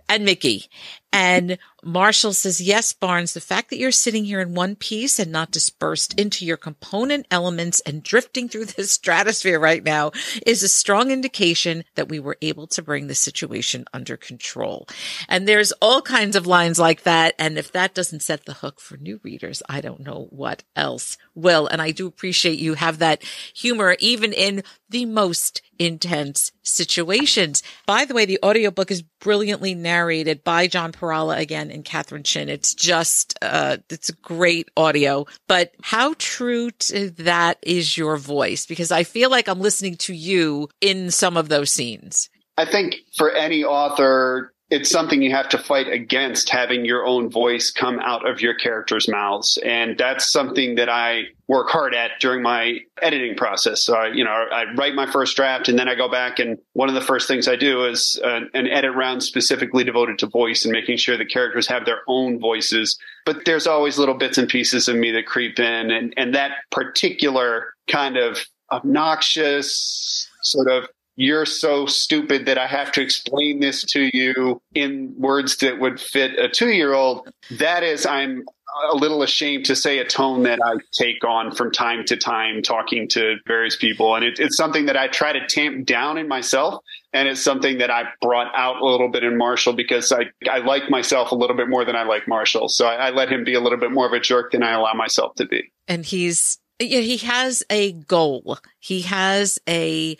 and 0.08 0.24
Mickey. 0.24 0.66
And 1.10 1.56
Marshall 1.82 2.34
says, 2.34 2.60
yes, 2.60 2.92
Barnes, 2.92 3.32
the 3.32 3.40
fact 3.40 3.70
that 3.70 3.78
you're 3.78 3.90
sitting 3.90 4.26
here 4.26 4.40
in 4.40 4.54
one 4.54 4.76
piece 4.76 5.18
and 5.18 5.32
not 5.32 5.50
dispersed 5.50 6.20
into 6.20 6.44
your 6.44 6.58
component 6.58 7.26
elements 7.30 7.80
and 7.80 8.02
drifting 8.02 8.46
through 8.48 8.66
the 8.66 8.84
stratosphere 8.84 9.58
right 9.58 9.82
now 9.82 10.12
is 10.44 10.62
a 10.62 10.68
strong 10.68 11.10
indication 11.10 11.84
that 11.94 12.10
we 12.10 12.20
were 12.20 12.36
able 12.42 12.66
to 12.66 12.82
bring 12.82 13.06
the 13.06 13.14
situation 13.14 13.86
under 13.94 14.18
control. 14.18 14.86
And 15.30 15.48
there's 15.48 15.72
all 15.80 16.02
kinds 16.02 16.36
of 16.36 16.46
lines 16.46 16.78
like 16.78 17.04
that. 17.04 17.34
And 17.38 17.56
if 17.56 17.72
that 17.72 17.94
doesn't 17.94 18.22
set 18.22 18.44
the 18.44 18.54
hook 18.54 18.78
for 18.78 18.98
new 18.98 19.18
readers, 19.22 19.62
I 19.66 19.80
don't 19.80 20.00
know 20.00 20.26
what 20.30 20.62
else 20.76 21.16
will. 21.34 21.66
And 21.68 21.80
I 21.80 21.90
do 21.90 22.06
appreciate 22.06 22.58
you 22.58 22.74
have 22.74 22.98
that 22.98 23.22
humor 23.54 23.96
even 23.98 24.34
in 24.34 24.62
the 24.90 25.06
most 25.06 25.62
intense 25.78 26.52
situations. 26.62 27.62
By 27.86 28.04
the 28.04 28.14
way, 28.14 28.24
the 28.24 28.38
audiobook 28.42 28.90
is 28.90 29.02
brilliantly 29.02 29.74
narrated 29.74 30.44
by 30.44 30.66
John 30.66 30.92
Pirhalla 30.92 31.38
again 31.38 31.70
and 31.70 31.84
Catherine 31.84 32.22
Chin. 32.22 32.48
It's 32.48 32.74
just, 32.74 33.38
uh, 33.42 33.78
it's 33.90 34.10
great 34.10 34.68
audio, 34.76 35.26
but 35.46 35.72
how 35.82 36.14
true 36.18 36.70
to 36.70 37.10
that 37.10 37.58
is 37.62 37.96
your 37.96 38.16
voice? 38.16 38.66
Because 38.66 38.90
I 38.90 39.04
feel 39.04 39.30
like 39.30 39.48
I'm 39.48 39.60
listening 39.60 39.96
to 39.98 40.14
you 40.14 40.68
in 40.80 41.10
some 41.10 41.36
of 41.36 41.48
those 41.48 41.70
scenes. 41.70 42.28
I 42.56 42.64
think 42.64 42.96
for 43.16 43.30
any 43.30 43.62
author, 43.62 44.52
it's 44.70 44.90
something 44.90 45.22
you 45.22 45.30
have 45.30 45.48
to 45.48 45.58
fight 45.58 45.88
against 45.88 46.50
having 46.50 46.84
your 46.84 47.06
own 47.06 47.30
voice 47.30 47.70
come 47.70 47.98
out 48.00 48.28
of 48.28 48.42
your 48.42 48.54
characters' 48.54 49.08
mouths. 49.08 49.58
And 49.64 49.96
that's 49.96 50.30
something 50.30 50.74
that 50.74 50.90
I 50.90 51.22
work 51.46 51.70
hard 51.70 51.94
at 51.94 52.10
during 52.20 52.42
my 52.42 52.80
editing 53.00 53.34
process. 53.34 53.82
So, 53.82 53.94
I, 53.94 54.08
you 54.08 54.22
know, 54.22 54.30
I 54.30 54.64
write 54.74 54.94
my 54.94 55.10
first 55.10 55.36
draft 55.36 55.70
and 55.70 55.78
then 55.78 55.88
I 55.88 55.94
go 55.94 56.10
back 56.10 56.38
and 56.38 56.58
one 56.74 56.90
of 56.90 56.94
the 56.94 57.00
first 57.00 57.26
things 57.26 57.48
I 57.48 57.56
do 57.56 57.86
is 57.86 58.20
uh, 58.22 58.40
an 58.52 58.68
edit 58.68 58.94
round 58.94 59.22
specifically 59.22 59.84
devoted 59.84 60.18
to 60.18 60.26
voice 60.26 60.66
and 60.66 60.72
making 60.72 60.98
sure 60.98 61.16
the 61.16 61.24
characters 61.24 61.66
have 61.68 61.86
their 61.86 62.02
own 62.06 62.38
voices. 62.38 62.98
But 63.24 63.46
there's 63.46 63.66
always 63.66 63.98
little 63.98 64.16
bits 64.16 64.36
and 64.36 64.48
pieces 64.48 64.86
of 64.86 64.96
me 64.96 65.10
that 65.12 65.24
creep 65.24 65.58
in 65.58 65.90
and, 65.90 66.12
and 66.18 66.34
that 66.34 66.52
particular 66.70 67.72
kind 67.86 68.18
of 68.18 68.44
obnoxious 68.70 70.28
sort 70.42 70.70
of 70.70 70.88
you're 71.18 71.46
so 71.46 71.84
stupid 71.84 72.46
that 72.46 72.58
I 72.58 72.68
have 72.68 72.92
to 72.92 73.02
explain 73.02 73.58
this 73.58 73.82
to 73.86 74.08
you 74.16 74.62
in 74.72 75.12
words 75.18 75.56
that 75.56 75.80
would 75.80 76.00
fit 76.00 76.38
a 76.38 76.48
two 76.48 76.68
year 76.68 76.94
old. 76.94 77.28
That 77.58 77.82
is, 77.82 78.06
I'm 78.06 78.44
a 78.88 78.94
little 78.94 79.24
ashamed 79.24 79.64
to 79.64 79.74
say 79.74 79.98
a 79.98 80.04
tone 80.04 80.44
that 80.44 80.60
I 80.64 80.76
take 80.92 81.24
on 81.24 81.50
from 81.50 81.72
time 81.72 82.04
to 82.04 82.16
time 82.16 82.62
talking 82.62 83.08
to 83.08 83.34
various 83.48 83.74
people. 83.74 84.14
And 84.14 84.24
it, 84.24 84.38
it's 84.38 84.56
something 84.56 84.86
that 84.86 84.96
I 84.96 85.08
try 85.08 85.32
to 85.32 85.44
tamp 85.48 85.86
down 85.86 86.18
in 86.18 86.28
myself. 86.28 86.84
And 87.12 87.26
it's 87.26 87.42
something 87.42 87.78
that 87.78 87.90
I 87.90 88.04
brought 88.22 88.54
out 88.54 88.80
a 88.80 88.84
little 88.84 89.10
bit 89.10 89.24
in 89.24 89.36
Marshall 89.36 89.72
because 89.72 90.12
I, 90.12 90.26
I 90.48 90.58
like 90.58 90.88
myself 90.88 91.32
a 91.32 91.34
little 91.34 91.56
bit 91.56 91.68
more 91.68 91.84
than 91.84 91.96
I 91.96 92.04
like 92.04 92.28
Marshall. 92.28 92.68
So 92.68 92.86
I, 92.86 93.08
I 93.08 93.10
let 93.10 93.28
him 93.28 93.42
be 93.42 93.54
a 93.54 93.60
little 93.60 93.78
bit 93.78 93.90
more 93.90 94.06
of 94.06 94.12
a 94.12 94.20
jerk 94.20 94.52
than 94.52 94.62
I 94.62 94.70
allow 94.70 94.94
myself 94.94 95.34
to 95.36 95.46
be. 95.46 95.72
And 95.88 96.06
he's, 96.06 96.60
yeah, 96.78 97.00
he 97.00 97.16
has 97.16 97.64
a 97.70 97.90
goal. 97.90 98.58
He 98.78 99.00
has 99.00 99.58
a, 99.68 100.16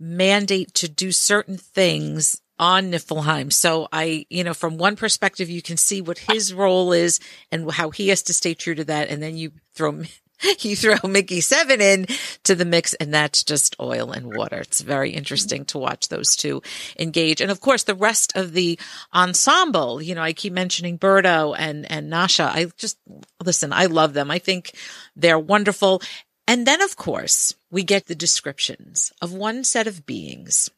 mandate 0.00 0.74
to 0.74 0.88
do 0.88 1.12
certain 1.12 1.58
things 1.58 2.40
on 2.58 2.92
Niflheim. 2.92 3.52
So 3.52 3.88
I, 3.92 4.26
you 4.28 4.44
know, 4.44 4.54
from 4.54 4.76
one 4.78 4.96
perspective, 4.96 5.48
you 5.48 5.62
can 5.62 5.76
see 5.76 6.00
what 6.00 6.18
his 6.18 6.52
role 6.52 6.92
is 6.92 7.20
and 7.52 7.70
how 7.70 7.90
he 7.90 8.08
has 8.08 8.22
to 8.24 8.34
stay 8.34 8.54
true 8.54 8.74
to 8.74 8.84
that. 8.84 9.08
And 9.08 9.22
then 9.22 9.36
you 9.36 9.52
throw 9.74 10.02
you 10.60 10.76
throw 10.76 10.96
Mickey 11.08 11.40
Seven 11.40 11.80
in 11.80 12.06
to 12.44 12.54
the 12.54 12.64
mix 12.64 12.94
and 12.94 13.12
that's 13.12 13.44
just 13.44 13.76
oil 13.80 14.12
and 14.12 14.34
water. 14.34 14.58
It's 14.58 14.80
very 14.80 15.10
interesting 15.10 15.64
to 15.66 15.78
watch 15.78 16.08
those 16.08 16.36
two 16.36 16.62
engage. 16.98 17.40
And 17.40 17.50
of 17.50 17.60
course, 17.60 17.84
the 17.84 17.94
rest 17.94 18.36
of 18.36 18.52
the 18.52 18.78
ensemble, 19.14 20.00
you 20.00 20.14
know, 20.14 20.22
I 20.22 20.32
keep 20.32 20.52
mentioning 20.52 20.98
Berto 20.98 21.54
and, 21.58 21.90
and 21.90 22.10
Nasha. 22.10 22.50
I 22.52 22.66
just, 22.76 22.98
listen, 23.44 23.72
I 23.72 23.86
love 23.86 24.12
them. 24.14 24.30
I 24.30 24.38
think 24.38 24.72
they're 25.16 25.38
wonderful. 25.38 26.02
And 26.50 26.66
then, 26.66 26.82
of 26.82 26.96
course, 26.96 27.54
we 27.70 27.84
get 27.84 28.06
the 28.06 28.14
descriptions 28.16 29.12
of 29.22 29.32
one 29.32 29.62
set 29.62 29.86
of 29.86 30.04
beings. 30.04 30.68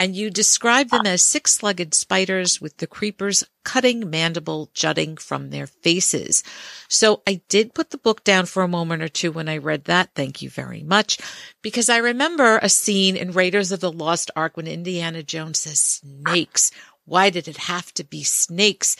And 0.00 0.16
you 0.16 0.30
describe 0.30 0.88
them 0.88 1.04
as 1.04 1.20
six 1.20 1.62
legged 1.62 1.92
spiders 1.92 2.62
with 2.62 2.78
the 2.78 2.86
creepers 2.86 3.44
cutting 3.62 4.08
mandible 4.08 4.70
jutting 4.72 5.18
from 5.18 5.50
their 5.50 5.66
faces. 5.66 6.42
So 6.88 7.20
I 7.26 7.42
did 7.50 7.74
put 7.74 7.90
the 7.90 7.98
book 7.98 8.24
down 8.24 8.46
for 8.46 8.62
a 8.62 8.68
moment 8.68 9.02
or 9.02 9.08
two 9.08 9.32
when 9.32 9.50
I 9.50 9.58
read 9.58 9.84
that. 9.84 10.14
Thank 10.14 10.40
you 10.40 10.48
very 10.48 10.82
much. 10.82 11.18
Because 11.60 11.90
I 11.90 11.98
remember 11.98 12.56
a 12.56 12.70
scene 12.70 13.14
in 13.14 13.32
Raiders 13.32 13.70
of 13.70 13.80
the 13.80 13.92
Lost 13.92 14.30
Ark 14.34 14.56
when 14.56 14.66
Indiana 14.66 15.22
Jones 15.22 15.58
says 15.58 15.78
snakes. 15.78 16.70
Why 17.04 17.28
did 17.28 17.48
it 17.48 17.58
have 17.58 17.92
to 17.94 18.04
be 18.04 18.22
snakes? 18.22 18.96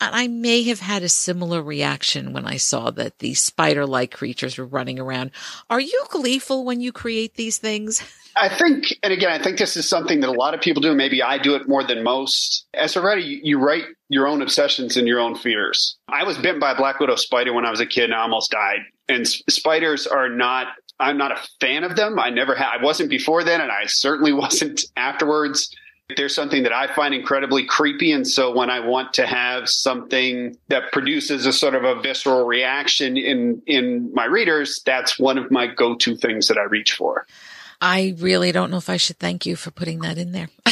And 0.00 0.14
I 0.14 0.28
may 0.28 0.62
have 0.64 0.80
had 0.80 1.02
a 1.02 1.08
similar 1.08 1.62
reaction 1.62 2.32
when 2.32 2.46
I 2.46 2.58
saw 2.58 2.90
that 2.92 3.18
these 3.18 3.40
spider 3.40 3.86
like 3.86 4.12
creatures 4.12 4.58
were 4.58 4.66
running 4.66 4.98
around. 4.98 5.30
Are 5.70 5.80
you 5.80 6.04
gleeful 6.10 6.64
when 6.64 6.80
you 6.80 6.92
create 6.92 7.34
these 7.34 7.56
things? 7.58 8.02
I 8.36 8.50
think, 8.50 8.94
and 9.02 9.14
again, 9.14 9.30
I 9.30 9.42
think 9.42 9.56
this 9.56 9.76
is 9.78 9.88
something 9.88 10.20
that 10.20 10.28
a 10.28 10.32
lot 10.32 10.52
of 10.52 10.60
people 10.60 10.82
do. 10.82 10.94
Maybe 10.94 11.22
I 11.22 11.38
do 11.38 11.54
it 11.54 11.66
more 11.66 11.82
than 11.82 12.04
most. 12.04 12.66
As 12.74 12.94
a 12.94 13.00
writer, 13.00 13.22
you 13.22 13.58
write 13.58 13.84
your 14.10 14.26
own 14.26 14.42
obsessions 14.42 14.98
and 14.98 15.08
your 15.08 15.18
own 15.18 15.34
fears. 15.34 15.96
I 16.08 16.24
was 16.24 16.36
bitten 16.36 16.60
by 16.60 16.72
a 16.72 16.76
black 16.76 17.00
widow 17.00 17.16
spider 17.16 17.54
when 17.54 17.64
I 17.64 17.70
was 17.70 17.80
a 17.80 17.86
kid 17.86 18.04
and 18.04 18.14
I 18.14 18.20
almost 18.20 18.50
died. 18.50 18.80
And 19.08 19.26
spiders 19.26 20.06
are 20.06 20.28
not, 20.28 20.66
I'm 21.00 21.16
not 21.16 21.32
a 21.32 21.40
fan 21.60 21.82
of 21.82 21.96
them. 21.96 22.18
I 22.18 22.28
never 22.28 22.54
had, 22.54 22.78
I 22.78 22.82
wasn't 22.82 23.08
before 23.08 23.42
then, 23.42 23.62
and 23.62 23.72
I 23.72 23.86
certainly 23.86 24.32
wasn't 24.34 24.82
afterwards. 24.96 25.74
There's 26.16 26.34
something 26.34 26.62
that 26.62 26.72
I 26.72 26.86
find 26.94 27.12
incredibly 27.12 27.66
creepy. 27.66 28.12
And 28.12 28.26
so 28.26 28.54
when 28.54 28.70
I 28.70 28.78
want 28.78 29.14
to 29.14 29.26
have 29.26 29.68
something 29.68 30.56
that 30.68 30.92
produces 30.92 31.46
a 31.46 31.52
sort 31.52 31.74
of 31.74 31.82
a 31.82 32.00
visceral 32.00 32.46
reaction 32.46 33.16
in, 33.16 33.60
in 33.66 34.12
my 34.14 34.24
readers, 34.24 34.82
that's 34.86 35.18
one 35.18 35.36
of 35.36 35.50
my 35.50 35.66
go-to 35.66 36.16
things 36.16 36.46
that 36.46 36.58
I 36.58 36.62
reach 36.62 36.92
for. 36.92 37.26
I 37.80 38.14
really 38.18 38.52
don't 38.52 38.70
know 38.70 38.76
if 38.76 38.88
I 38.88 38.98
should 38.98 39.18
thank 39.18 39.46
you 39.46 39.56
for 39.56 39.72
putting 39.72 39.98
that 40.00 40.16
in 40.16 40.30
there. 40.32 40.48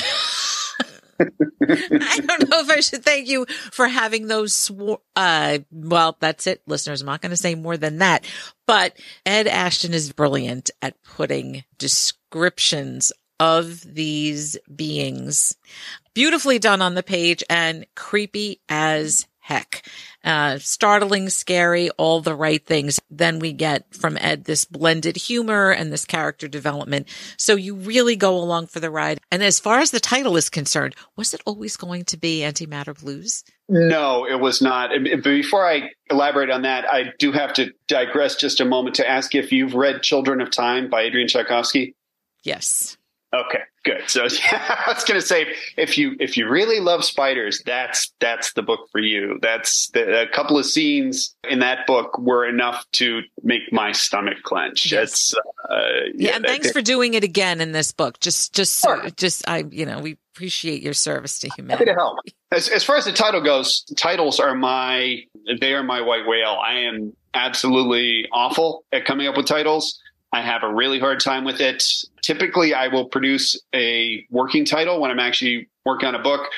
I 1.21 2.21
don't 2.21 2.50
know 2.50 2.61
if 2.61 2.71
I 2.71 2.81
should 2.81 3.05
thank 3.05 3.29
you 3.29 3.47
for 3.73 3.87
having 3.88 4.26
those. 4.26 4.71
Uh, 5.17 5.59
well, 5.71 6.17
that's 6.21 6.47
it, 6.47 6.62
listeners. 6.67 7.00
I'm 7.00 7.07
not 7.07 7.21
going 7.21 7.31
to 7.31 7.37
say 7.37 7.55
more 7.55 7.76
than 7.76 7.99
that. 7.99 8.25
But 8.67 8.99
Ed 9.26 9.47
Ashton 9.47 9.95
is 9.95 10.12
brilliant 10.12 10.71
at 10.83 11.03
putting 11.03 11.64
descriptions 11.79 13.12
of 13.41 13.81
these 13.83 14.57
beings. 14.75 15.57
Beautifully 16.14 16.59
done 16.59 16.81
on 16.81 16.95
the 16.95 17.03
page 17.03 17.43
and 17.50 17.87
creepy 17.95 18.61
as 18.69 19.26
heck. 19.45 19.87
Uh, 20.25 20.57
startling, 20.59 21.29
scary, 21.29 21.91
all 21.91 22.23
the 22.23 22.35
right 22.35 22.64
things. 22.64 22.99
Then 23.11 23.38
we 23.38 23.53
get 23.53 23.95
from 23.95 24.17
Ed 24.19 24.45
this 24.45 24.64
blended 24.64 25.17
humor 25.17 25.71
and 25.71 25.93
this 25.93 26.07
character 26.07 26.49
development. 26.49 27.09
So 27.37 27.55
you 27.55 27.75
really 27.75 28.17
go 28.17 28.38
along 28.38 28.69
for 28.69 28.81
the 28.81 28.91
ride. 28.91 29.21
And 29.31 29.43
as 29.43 29.61
far 29.61 29.81
as 29.81 29.91
the 29.91 30.00
title 30.00 30.38
is 30.38 30.49
concerned, 30.49 30.95
was 31.14 31.35
it 31.35 31.43
always 31.45 31.76
going 31.76 32.05
to 32.07 32.17
be 32.17 32.41
Antimatter 32.41 32.99
Blues? 32.99 33.45
No, 33.69 34.26
it 34.26 34.41
was 34.41 34.62
not. 34.62 34.91
Before 35.23 35.67
I 35.67 35.91
elaborate 36.09 36.50
on 36.50 36.62
that, 36.62 36.87
I 36.91 37.12
do 37.19 37.31
have 37.33 37.53
to 37.55 37.71
digress 37.87 38.37
just 38.37 38.61
a 38.61 38.64
moment 38.64 38.97
to 38.97 39.09
ask 39.09 39.35
if 39.35 39.53
you've 39.53 39.75
read 39.75 40.03
Children 40.03 40.41
of 40.41 40.50
Time 40.50 40.88
by 40.88 41.03
Adrian 41.03 41.29
Tchaikovsky. 41.29 41.97
Yes. 42.45 42.97
Okay, 43.35 43.61
good. 43.85 44.03
So 44.07 44.25
yeah, 44.25 44.83
I 44.87 44.93
was 44.93 45.05
going 45.05 45.21
to 45.21 45.26
say, 45.26 45.47
if 45.76 45.99
you 45.99 46.17
if 46.21 46.37
you 46.37 46.49
really 46.49 46.79
love 46.79 47.05
spiders, 47.05 47.62
that's 47.67 48.12
that's 48.21 48.53
the 48.53 48.62
book 48.62 48.88
for 48.93 49.00
you. 49.00 49.38
That's 49.43 49.88
the, 49.88 50.23
a 50.23 50.29
couple 50.29 50.57
of 50.59 50.67
scenes 50.67 51.35
in 51.49 51.59
that 51.59 51.87
book 51.87 52.19
were 52.19 52.47
enough 52.47 52.85
to 52.93 53.23
make 53.43 53.73
my 53.73 53.93
stomach 53.93 54.43
clench. 54.43 54.91
Yes. 54.91 55.03
It's 55.03 55.35
uh, 55.69 55.76
yeah, 56.14 56.31
yeah. 56.31 56.37
And 56.37 56.47
thanks 56.47 56.71
for 56.71 56.81
doing 56.81 57.14
it 57.14 57.25
again 57.25 57.61
in 57.61 57.73
this 57.73 57.93
book. 57.93 58.21
Just 58.21 58.55
just 58.55 58.83
sure. 58.83 59.09
just 59.17 59.49
I 59.49 59.64
you 59.71 59.87
know 59.87 59.99
we 59.99 60.17
appreciate 60.35 60.83
your 60.83 60.95
service 60.95 61.41
to 61.41 61.49
humanity. 61.57 61.85
Happy 61.85 61.95
to 61.95 61.95
help. 61.95 62.19
As 62.53 62.69
as 62.69 62.85
far 62.85 62.97
as 62.97 63.05
the 63.05 63.12
title 63.12 63.41
goes, 63.41 63.85
titles 63.97 64.38
are 64.38 64.55
my 64.55 65.23
they 65.61 65.75
are 65.75 65.83
my 65.83 66.03
white 66.03 66.25
whale. 66.25 66.57
I 66.64 66.81
am 66.81 67.12
absolutely 67.35 68.29
awful 68.33 68.85
at 68.93 69.05
coming 69.05 69.26
up 69.26 69.37
with 69.37 69.47
titles. 69.47 69.99
I 70.35 70.41
have 70.41 70.64
a 70.64 70.75
really 70.75 70.99
hard 70.99 71.21
time 71.21 71.45
with 71.45 71.61
it. 71.61 71.85
Typically, 72.21 72.75
I 72.75 72.88
will 72.88 73.05
produce 73.05 73.57
a 73.73 74.26
working 74.31 74.64
title 74.64 75.00
when 75.00 75.12
I'm 75.12 75.21
actually 75.21 75.69
working 75.87 76.09
on 76.09 76.17
a 76.17 76.23
book, 76.23 76.49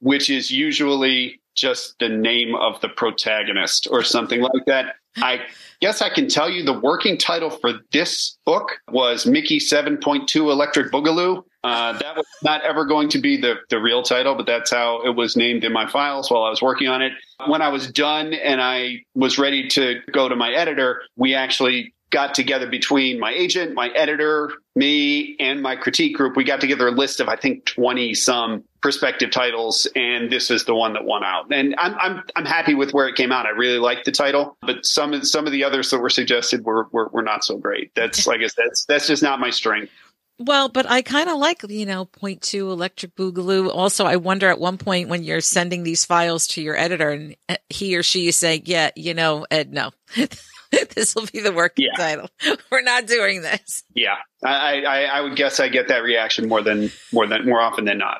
which 0.00 0.30
is 0.30 0.50
usually 0.50 1.38
just 1.54 1.98
the 1.98 2.08
name 2.08 2.54
of 2.54 2.80
the 2.80 2.88
protagonist 2.88 3.86
or 3.90 4.02
something 4.02 4.40
like 4.40 4.64
that. 4.66 4.94
I 5.18 5.40
guess 5.82 6.00
I 6.00 6.08
can 6.08 6.26
tell 6.26 6.48
you 6.48 6.62
the 6.62 6.80
working 6.80 7.18
title 7.18 7.50
for 7.50 7.74
this 7.92 8.38
book 8.46 8.70
was 8.90 9.26
Mickey 9.26 9.58
7.2 9.58 10.34
Electric 10.50 10.90
Boogaloo. 10.90 11.42
Uh, 11.64 11.98
that 11.98 12.16
was 12.16 12.24
not 12.42 12.62
ever 12.62 12.86
going 12.86 13.10
to 13.10 13.18
be 13.18 13.36
the, 13.36 13.56
the 13.68 13.78
real 13.78 14.02
title, 14.02 14.36
but 14.36 14.46
that's 14.46 14.70
how 14.70 15.02
it 15.02 15.16
was 15.16 15.36
named 15.36 15.64
in 15.64 15.72
my 15.72 15.86
files 15.86 16.30
while 16.30 16.44
I 16.44 16.50
was 16.50 16.62
working 16.62 16.88
on 16.88 17.02
it. 17.02 17.12
When 17.46 17.60
I 17.60 17.68
was 17.68 17.90
done 17.90 18.32
and 18.32 18.62
I 18.62 19.00
was 19.14 19.38
ready 19.38 19.68
to 19.68 20.00
go 20.12 20.30
to 20.30 20.36
my 20.36 20.52
editor, 20.52 21.02
we 21.16 21.34
actually 21.34 21.92
got 22.10 22.34
together 22.34 22.66
between 22.66 23.20
my 23.20 23.32
agent, 23.32 23.74
my 23.74 23.88
editor, 23.88 24.50
me, 24.74 25.36
and 25.38 25.62
my 25.62 25.76
critique 25.76 26.16
group. 26.16 26.36
We 26.36 26.44
got 26.44 26.60
together 26.60 26.88
a 26.88 26.90
list 26.90 27.20
of 27.20 27.28
I 27.28 27.36
think 27.36 27.64
twenty 27.64 28.14
some 28.14 28.64
prospective 28.80 29.30
titles, 29.30 29.86
and 29.96 30.30
this 30.30 30.50
is 30.50 30.64
the 30.64 30.74
one 30.74 30.92
that 30.94 31.04
won 31.04 31.24
out. 31.24 31.52
And 31.52 31.74
I'm 31.78 31.94
I'm 31.98 32.22
I'm 32.36 32.44
happy 32.46 32.74
with 32.74 32.92
where 32.92 33.08
it 33.08 33.16
came 33.16 33.32
out. 33.32 33.46
I 33.46 33.50
really 33.50 33.78
liked 33.78 34.04
the 34.04 34.12
title, 34.12 34.56
but 34.62 34.84
some 34.84 35.22
some 35.24 35.46
of 35.46 35.52
the 35.52 35.64
others 35.64 35.90
that 35.90 35.98
were 35.98 36.10
suggested 36.10 36.64
were 36.64 36.88
were, 36.92 37.08
were 37.08 37.22
not 37.22 37.44
so 37.44 37.58
great. 37.58 37.94
That's 37.94 38.26
like 38.26 38.40
I 38.40 38.46
said, 38.46 38.64
that's 38.66 38.84
that's 38.84 39.06
just 39.06 39.22
not 39.22 39.40
my 39.40 39.50
strength. 39.50 39.92
Well, 40.38 40.68
but 40.68 40.88
I 40.88 41.02
kind 41.02 41.28
of 41.28 41.38
like, 41.38 41.64
you 41.68 41.84
know, 41.84 42.04
point 42.04 42.42
two 42.42 42.70
electric 42.70 43.16
boogaloo. 43.16 43.70
Also, 43.74 44.04
I 44.04 44.16
wonder 44.16 44.48
at 44.48 44.60
one 44.60 44.78
point 44.78 45.08
when 45.08 45.24
you're 45.24 45.40
sending 45.40 45.82
these 45.82 46.04
files 46.04 46.46
to 46.48 46.62
your 46.62 46.76
editor 46.76 47.10
and 47.10 47.36
uh, 47.48 47.56
he 47.68 47.96
or 47.96 48.04
she 48.04 48.28
is 48.28 48.36
saying, 48.36 48.62
yeah, 48.66 48.90
you 48.94 49.14
know, 49.14 49.46
Ed, 49.50 49.72
no. 49.72 49.90
this 50.94 51.14
will 51.14 51.26
be 51.32 51.40
the 51.40 51.52
working 51.52 51.86
yeah. 51.90 51.96
title. 51.96 52.28
We're 52.70 52.82
not 52.82 53.06
doing 53.06 53.42
this. 53.42 53.84
Yeah, 53.94 54.16
I, 54.44 54.82
I, 54.84 55.02
I 55.02 55.20
would 55.22 55.36
guess 55.36 55.60
I 55.60 55.68
get 55.68 55.88
that 55.88 56.02
reaction 56.02 56.48
more 56.48 56.62
than 56.62 56.90
more 57.12 57.26
than 57.26 57.46
more 57.46 57.60
often 57.60 57.84
than 57.84 57.98
not. 57.98 58.18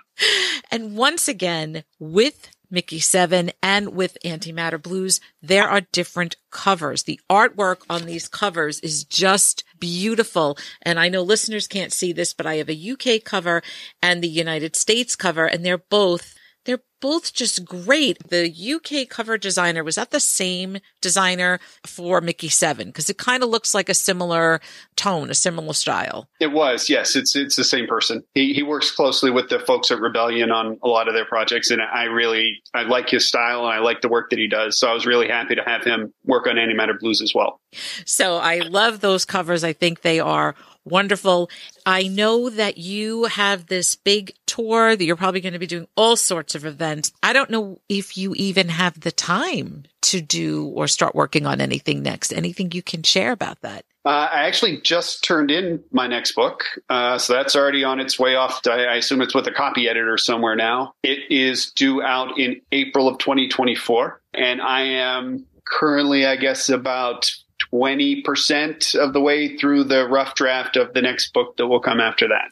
And 0.70 0.96
once 0.96 1.28
again, 1.28 1.84
with 1.98 2.50
Mickey 2.70 3.00
Seven 3.00 3.50
and 3.62 3.94
with 3.94 4.18
Antimatter 4.24 4.80
Blues, 4.80 5.20
there 5.42 5.68
are 5.68 5.80
different 5.80 6.36
covers. 6.50 7.04
The 7.04 7.20
artwork 7.30 7.82
on 7.88 8.04
these 8.06 8.28
covers 8.28 8.80
is 8.80 9.04
just 9.04 9.64
beautiful. 9.80 10.58
And 10.82 10.98
I 10.98 11.08
know 11.08 11.22
listeners 11.22 11.66
can't 11.66 11.92
see 11.92 12.12
this, 12.12 12.32
but 12.34 12.46
I 12.46 12.56
have 12.56 12.68
a 12.68 12.90
UK 12.92 13.24
cover 13.24 13.62
and 14.02 14.22
the 14.22 14.28
United 14.28 14.76
States 14.76 15.16
cover, 15.16 15.46
and 15.46 15.64
they're 15.64 15.78
both 15.78 16.34
they're 16.68 16.82
both 17.00 17.32
just 17.32 17.64
great. 17.64 18.28
The 18.28 18.52
UK 18.52 19.08
cover 19.08 19.38
designer 19.38 19.82
was 19.82 19.94
that 19.94 20.10
the 20.10 20.20
same 20.20 20.76
designer 21.00 21.60
for 21.86 22.20
Mickey 22.20 22.50
7 22.50 22.88
because 22.88 23.08
it 23.08 23.16
kind 23.16 23.42
of 23.42 23.48
looks 23.48 23.72
like 23.72 23.88
a 23.88 23.94
similar 23.94 24.60
tone, 24.94 25.30
a 25.30 25.34
similar 25.34 25.72
style. 25.72 26.28
It 26.40 26.52
was. 26.52 26.90
Yes, 26.90 27.16
it's 27.16 27.34
it's 27.34 27.56
the 27.56 27.64
same 27.64 27.86
person. 27.86 28.22
He 28.34 28.52
he 28.52 28.62
works 28.62 28.90
closely 28.90 29.30
with 29.30 29.48
the 29.48 29.60
folks 29.60 29.90
at 29.90 29.98
Rebellion 29.98 30.50
on 30.50 30.78
a 30.82 30.88
lot 30.88 31.08
of 31.08 31.14
their 31.14 31.24
projects 31.24 31.70
and 31.70 31.80
I 31.80 32.04
really 32.04 32.62
I 32.74 32.82
like 32.82 33.08
his 33.08 33.26
style 33.26 33.64
and 33.64 33.72
I 33.72 33.78
like 33.78 34.02
the 34.02 34.10
work 34.10 34.28
that 34.28 34.38
he 34.38 34.46
does. 34.46 34.78
So 34.78 34.90
I 34.90 34.92
was 34.92 35.06
really 35.06 35.28
happy 35.28 35.54
to 35.54 35.62
have 35.64 35.84
him 35.84 36.12
work 36.26 36.46
on 36.46 36.56
Antimatter 36.56 36.98
Blues 37.00 37.22
as 37.22 37.34
well. 37.34 37.62
So 38.04 38.36
I 38.36 38.58
love 38.58 39.00
those 39.00 39.24
covers. 39.24 39.64
I 39.64 39.72
think 39.72 40.02
they 40.02 40.20
are 40.20 40.54
Wonderful. 40.88 41.50
I 41.84 42.08
know 42.08 42.48
that 42.48 42.78
you 42.78 43.24
have 43.24 43.66
this 43.66 43.94
big 43.94 44.32
tour 44.58 44.96
that 44.96 45.04
you're 45.04 45.16
probably 45.16 45.40
going 45.40 45.52
to 45.52 45.58
be 45.58 45.66
doing 45.66 45.86
all 45.96 46.16
sorts 46.16 46.54
of 46.54 46.64
events. 46.64 47.12
I 47.22 47.32
don't 47.32 47.50
know 47.50 47.80
if 47.88 48.16
you 48.16 48.34
even 48.36 48.68
have 48.68 49.00
the 49.00 49.12
time 49.12 49.84
to 50.02 50.20
do 50.20 50.66
or 50.66 50.88
start 50.88 51.14
working 51.14 51.46
on 51.46 51.60
anything 51.60 52.02
next. 52.02 52.32
Anything 52.32 52.72
you 52.72 52.82
can 52.82 53.02
share 53.02 53.32
about 53.32 53.60
that? 53.62 53.84
Uh, 54.04 54.28
I 54.32 54.46
actually 54.46 54.80
just 54.80 55.22
turned 55.22 55.50
in 55.50 55.82
my 55.92 56.06
next 56.06 56.32
book. 56.32 56.64
Uh, 56.88 57.18
so 57.18 57.34
that's 57.34 57.54
already 57.54 57.84
on 57.84 58.00
its 58.00 58.18
way 58.18 58.36
off. 58.36 58.66
I, 58.66 58.84
I 58.84 58.94
assume 58.96 59.20
it's 59.20 59.34
with 59.34 59.46
a 59.46 59.52
copy 59.52 59.88
editor 59.88 60.16
somewhere 60.16 60.56
now. 60.56 60.94
It 61.02 61.30
is 61.30 61.72
due 61.72 62.02
out 62.02 62.38
in 62.38 62.60
April 62.72 63.06
of 63.08 63.18
2024. 63.18 64.20
And 64.34 64.62
I 64.62 64.82
am 64.82 65.46
currently, 65.64 66.26
I 66.26 66.36
guess, 66.36 66.68
about 66.68 67.30
20% 67.72 68.94
of 68.94 69.12
the 69.12 69.20
way 69.20 69.56
through 69.56 69.84
the 69.84 70.08
rough 70.08 70.34
draft 70.34 70.76
of 70.76 70.94
the 70.94 71.02
next 71.02 71.32
book 71.32 71.56
that 71.58 71.66
will 71.66 71.80
come 71.80 72.00
after 72.00 72.28
that. 72.28 72.50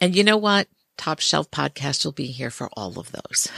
And 0.00 0.14
you 0.14 0.24
know 0.24 0.36
what? 0.36 0.68
Top 1.00 1.20
Shelf 1.20 1.50
podcast 1.50 2.04
will 2.04 2.12
be 2.12 2.26
here 2.26 2.50
for 2.50 2.68
all 2.74 2.98
of 2.98 3.10
those. 3.10 3.48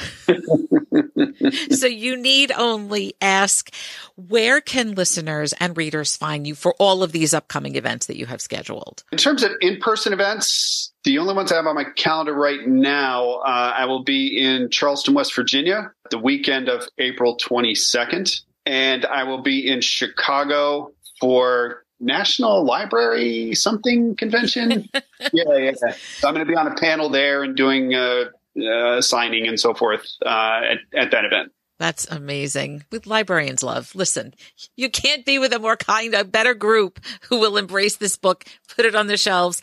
so 1.76 1.88
you 1.88 2.16
need 2.16 2.52
only 2.52 3.14
ask 3.20 3.74
where 4.14 4.60
can 4.60 4.94
listeners 4.94 5.52
and 5.54 5.76
readers 5.76 6.16
find 6.16 6.46
you 6.46 6.54
for 6.54 6.72
all 6.78 7.02
of 7.02 7.10
these 7.10 7.34
upcoming 7.34 7.74
events 7.74 8.06
that 8.06 8.16
you 8.16 8.26
have 8.26 8.40
scheduled? 8.40 9.02
In 9.10 9.18
terms 9.18 9.42
of 9.42 9.50
in-person 9.60 10.12
events, 10.12 10.92
the 11.02 11.18
only 11.18 11.34
ones 11.34 11.50
I 11.50 11.56
have 11.56 11.66
on 11.66 11.74
my 11.74 11.82
calendar 11.96 12.32
right 12.32 12.64
now, 12.64 13.40
uh, 13.40 13.74
I 13.76 13.86
will 13.86 14.04
be 14.04 14.40
in 14.40 14.70
Charleston, 14.70 15.14
West 15.14 15.34
Virginia, 15.34 15.90
the 16.12 16.20
weekend 16.20 16.68
of 16.68 16.86
April 16.98 17.36
22nd, 17.38 18.40
and 18.66 19.04
I 19.04 19.24
will 19.24 19.42
be 19.42 19.68
in 19.68 19.80
Chicago 19.80 20.92
for 21.18 21.82
National 22.02 22.64
Library 22.64 23.54
something 23.54 24.16
convention. 24.16 24.88
yeah, 25.32 25.56
yeah. 25.56 25.72
So 25.72 26.28
I'm 26.28 26.34
going 26.34 26.46
to 26.46 26.50
be 26.50 26.56
on 26.56 26.66
a 26.66 26.74
panel 26.74 27.08
there 27.08 27.42
and 27.42 27.56
doing 27.56 27.94
uh, 27.94 28.24
uh, 28.60 29.00
signing 29.00 29.46
and 29.46 29.58
so 29.58 29.72
forth 29.72 30.06
uh, 30.24 30.60
at, 30.64 30.78
at 30.94 31.10
that 31.12 31.24
event. 31.24 31.52
That's 31.78 32.06
amazing. 32.08 32.84
With 32.92 33.08
librarians 33.08 33.64
love. 33.64 33.92
Listen, 33.96 34.34
you 34.76 34.88
can't 34.88 35.26
be 35.26 35.40
with 35.40 35.52
a 35.52 35.58
more 35.58 35.76
kind, 35.76 36.14
a 36.14 36.22
better 36.22 36.54
group 36.54 37.00
who 37.22 37.40
will 37.40 37.56
embrace 37.56 37.96
this 37.96 38.16
book, 38.16 38.44
put 38.76 38.84
it 38.84 38.94
on 38.94 39.08
the 39.08 39.16
shelves. 39.16 39.60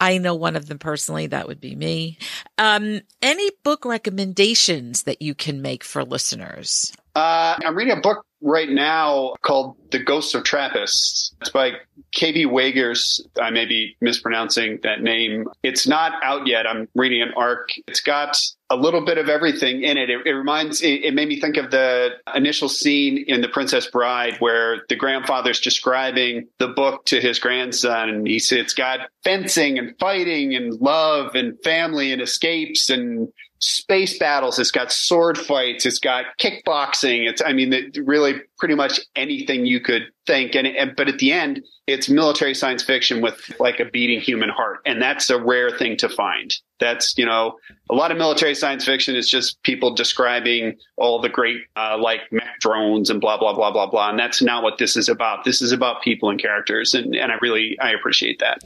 I 0.00 0.16
know 0.16 0.34
one 0.34 0.56
of 0.56 0.66
them 0.66 0.78
personally. 0.78 1.26
That 1.26 1.46
would 1.46 1.60
be 1.60 1.76
me. 1.76 2.16
Um, 2.56 3.02
any 3.20 3.50
book 3.64 3.84
recommendations 3.84 5.02
that 5.02 5.20
you 5.20 5.34
can 5.34 5.60
make 5.60 5.84
for 5.84 6.04
listeners? 6.04 6.94
Uh, 7.18 7.58
I'm 7.64 7.74
reading 7.74 7.98
a 7.98 8.00
book 8.00 8.24
right 8.40 8.68
now 8.68 9.34
called 9.42 9.74
The 9.90 9.98
Ghosts 9.98 10.36
of 10.36 10.44
Trappists. 10.44 11.34
It's 11.40 11.50
by 11.50 11.72
KB 12.16 12.48
Wagers. 12.48 13.20
I 13.40 13.50
may 13.50 13.66
be 13.66 13.96
mispronouncing 14.00 14.78
that 14.84 15.02
name. 15.02 15.48
It's 15.64 15.88
not 15.88 16.12
out 16.22 16.46
yet. 16.46 16.64
I'm 16.64 16.86
reading 16.94 17.20
an 17.20 17.32
arc. 17.36 17.70
It's 17.88 18.00
got 18.00 18.38
a 18.70 18.76
little 18.76 19.04
bit 19.04 19.18
of 19.18 19.28
everything 19.28 19.82
in 19.82 19.96
it. 19.96 20.10
It, 20.10 20.26
it 20.26 20.30
reminds, 20.30 20.80
it, 20.80 21.02
it, 21.06 21.14
made 21.14 21.26
me 21.26 21.40
think 21.40 21.56
of 21.56 21.72
the 21.72 22.10
initial 22.36 22.68
scene 22.68 23.24
in 23.26 23.40
The 23.40 23.48
Princess 23.48 23.88
Bride 23.88 24.36
where 24.38 24.84
the 24.88 24.94
grandfather's 24.94 25.58
describing 25.58 26.46
the 26.58 26.68
book 26.68 27.04
to 27.06 27.20
his 27.20 27.40
grandson. 27.40 28.10
And 28.10 28.28
He 28.28 28.38
said 28.38 28.58
it's 28.58 28.74
got 28.74 29.08
fencing 29.24 29.76
and 29.76 29.98
fighting 29.98 30.54
and 30.54 30.74
love 30.74 31.34
and 31.34 31.60
family 31.64 32.12
and 32.12 32.22
escapes 32.22 32.90
and 32.90 33.32
space 33.60 34.18
battles. 34.18 34.58
It's 34.58 34.70
got 34.70 34.92
sword 34.92 35.36
fights. 35.36 35.84
It's 35.84 35.98
got 35.98 36.26
kickboxing. 36.40 37.28
It's, 37.28 37.42
I 37.44 37.52
mean, 37.52 37.72
it, 37.72 37.98
really 38.04 38.34
pretty 38.58 38.74
much 38.74 39.00
anything 39.16 39.66
you 39.66 39.80
could 39.80 40.02
think. 40.26 40.54
And, 40.54 40.66
and, 40.66 40.94
but 40.96 41.08
at 41.08 41.18
the 41.18 41.32
end, 41.32 41.64
it's 41.86 42.08
military 42.08 42.54
science 42.54 42.82
fiction 42.82 43.20
with 43.20 43.40
like 43.58 43.80
a 43.80 43.84
beating 43.86 44.20
human 44.20 44.48
heart. 44.48 44.80
And 44.86 45.02
that's 45.02 45.30
a 45.30 45.42
rare 45.42 45.70
thing 45.70 45.96
to 45.98 46.08
find. 46.08 46.54
That's, 46.78 47.16
you 47.18 47.26
know, 47.26 47.56
a 47.90 47.94
lot 47.94 48.12
of 48.12 48.18
military 48.18 48.54
science 48.54 48.84
fiction 48.84 49.16
is 49.16 49.28
just 49.28 49.60
people 49.64 49.94
describing 49.94 50.76
all 50.96 51.20
the 51.20 51.28
great, 51.28 51.62
uh, 51.74 51.96
like 51.98 52.20
mech 52.30 52.60
drones 52.60 53.10
and 53.10 53.20
blah, 53.20 53.38
blah, 53.38 53.54
blah, 53.54 53.72
blah, 53.72 53.90
blah. 53.90 54.10
And 54.10 54.18
that's 54.18 54.40
not 54.40 54.62
what 54.62 54.78
this 54.78 54.96
is 54.96 55.08
about. 55.08 55.44
This 55.44 55.62
is 55.62 55.72
about 55.72 56.02
people 56.02 56.30
and 56.30 56.40
characters. 56.40 56.94
And, 56.94 57.16
and 57.16 57.32
I 57.32 57.36
really, 57.40 57.76
I 57.80 57.90
appreciate 57.90 58.38
that. 58.38 58.62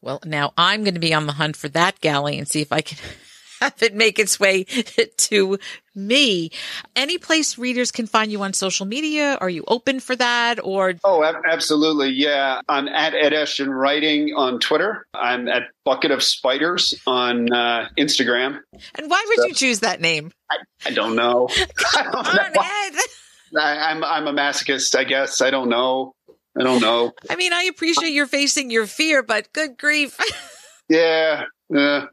Well, 0.00 0.20
now 0.24 0.52
I'm 0.56 0.82
going 0.82 0.94
to 0.94 1.00
be 1.00 1.12
on 1.12 1.26
the 1.26 1.32
hunt 1.32 1.56
for 1.56 1.68
that 1.70 2.00
galley 2.00 2.38
and 2.38 2.48
see 2.48 2.62
if 2.62 2.72
I 2.72 2.80
can 2.80 2.98
have 3.60 3.82
it 3.82 3.94
make 3.94 4.18
its 4.18 4.38
way 4.38 4.64
to 5.16 5.58
me. 5.94 6.50
Any 6.96 7.18
place 7.18 7.56
readers 7.58 7.90
can 7.90 8.06
find 8.06 8.30
you 8.30 8.42
on 8.42 8.52
social 8.52 8.86
media? 8.86 9.36
Are 9.40 9.48
you 9.48 9.64
open 9.68 10.00
for 10.00 10.16
that 10.16 10.62
or? 10.62 10.94
Oh, 11.04 11.24
absolutely. 11.24 12.10
Yeah. 12.10 12.60
I'm 12.68 12.88
at 12.88 13.14
Ed 13.14 13.32
Ashton 13.32 13.70
Writing 13.70 14.32
on 14.36 14.58
Twitter. 14.58 15.06
I'm 15.14 15.48
at 15.48 15.64
Bucket 15.84 16.10
of 16.10 16.22
Spiders 16.22 16.94
on 17.06 17.52
uh, 17.52 17.88
Instagram. 17.98 18.60
And 18.96 19.10
why 19.10 19.24
would 19.28 19.38
so, 19.38 19.46
you 19.46 19.54
choose 19.54 19.80
that 19.80 20.00
name? 20.00 20.32
I, 20.50 20.56
I 20.86 20.90
don't 20.90 21.16
know. 21.16 21.48
Come 21.76 22.06
on, 22.14 22.26
Ed. 22.26 22.94
I, 23.56 23.90
I'm, 23.90 24.02
I'm 24.02 24.26
a 24.26 24.32
masochist, 24.32 24.96
I 24.96 25.04
guess. 25.04 25.40
I 25.40 25.50
don't 25.50 25.68
know. 25.68 26.14
I 26.58 26.62
don't 26.62 26.80
know. 26.80 27.12
I 27.28 27.36
mean, 27.36 27.52
I 27.52 27.64
appreciate 27.64 28.12
you're 28.12 28.26
facing 28.26 28.70
your 28.70 28.86
fear, 28.86 29.22
but 29.22 29.52
good 29.52 29.76
grief. 29.76 30.18
yeah. 30.88 31.44
Uh, 31.74 32.06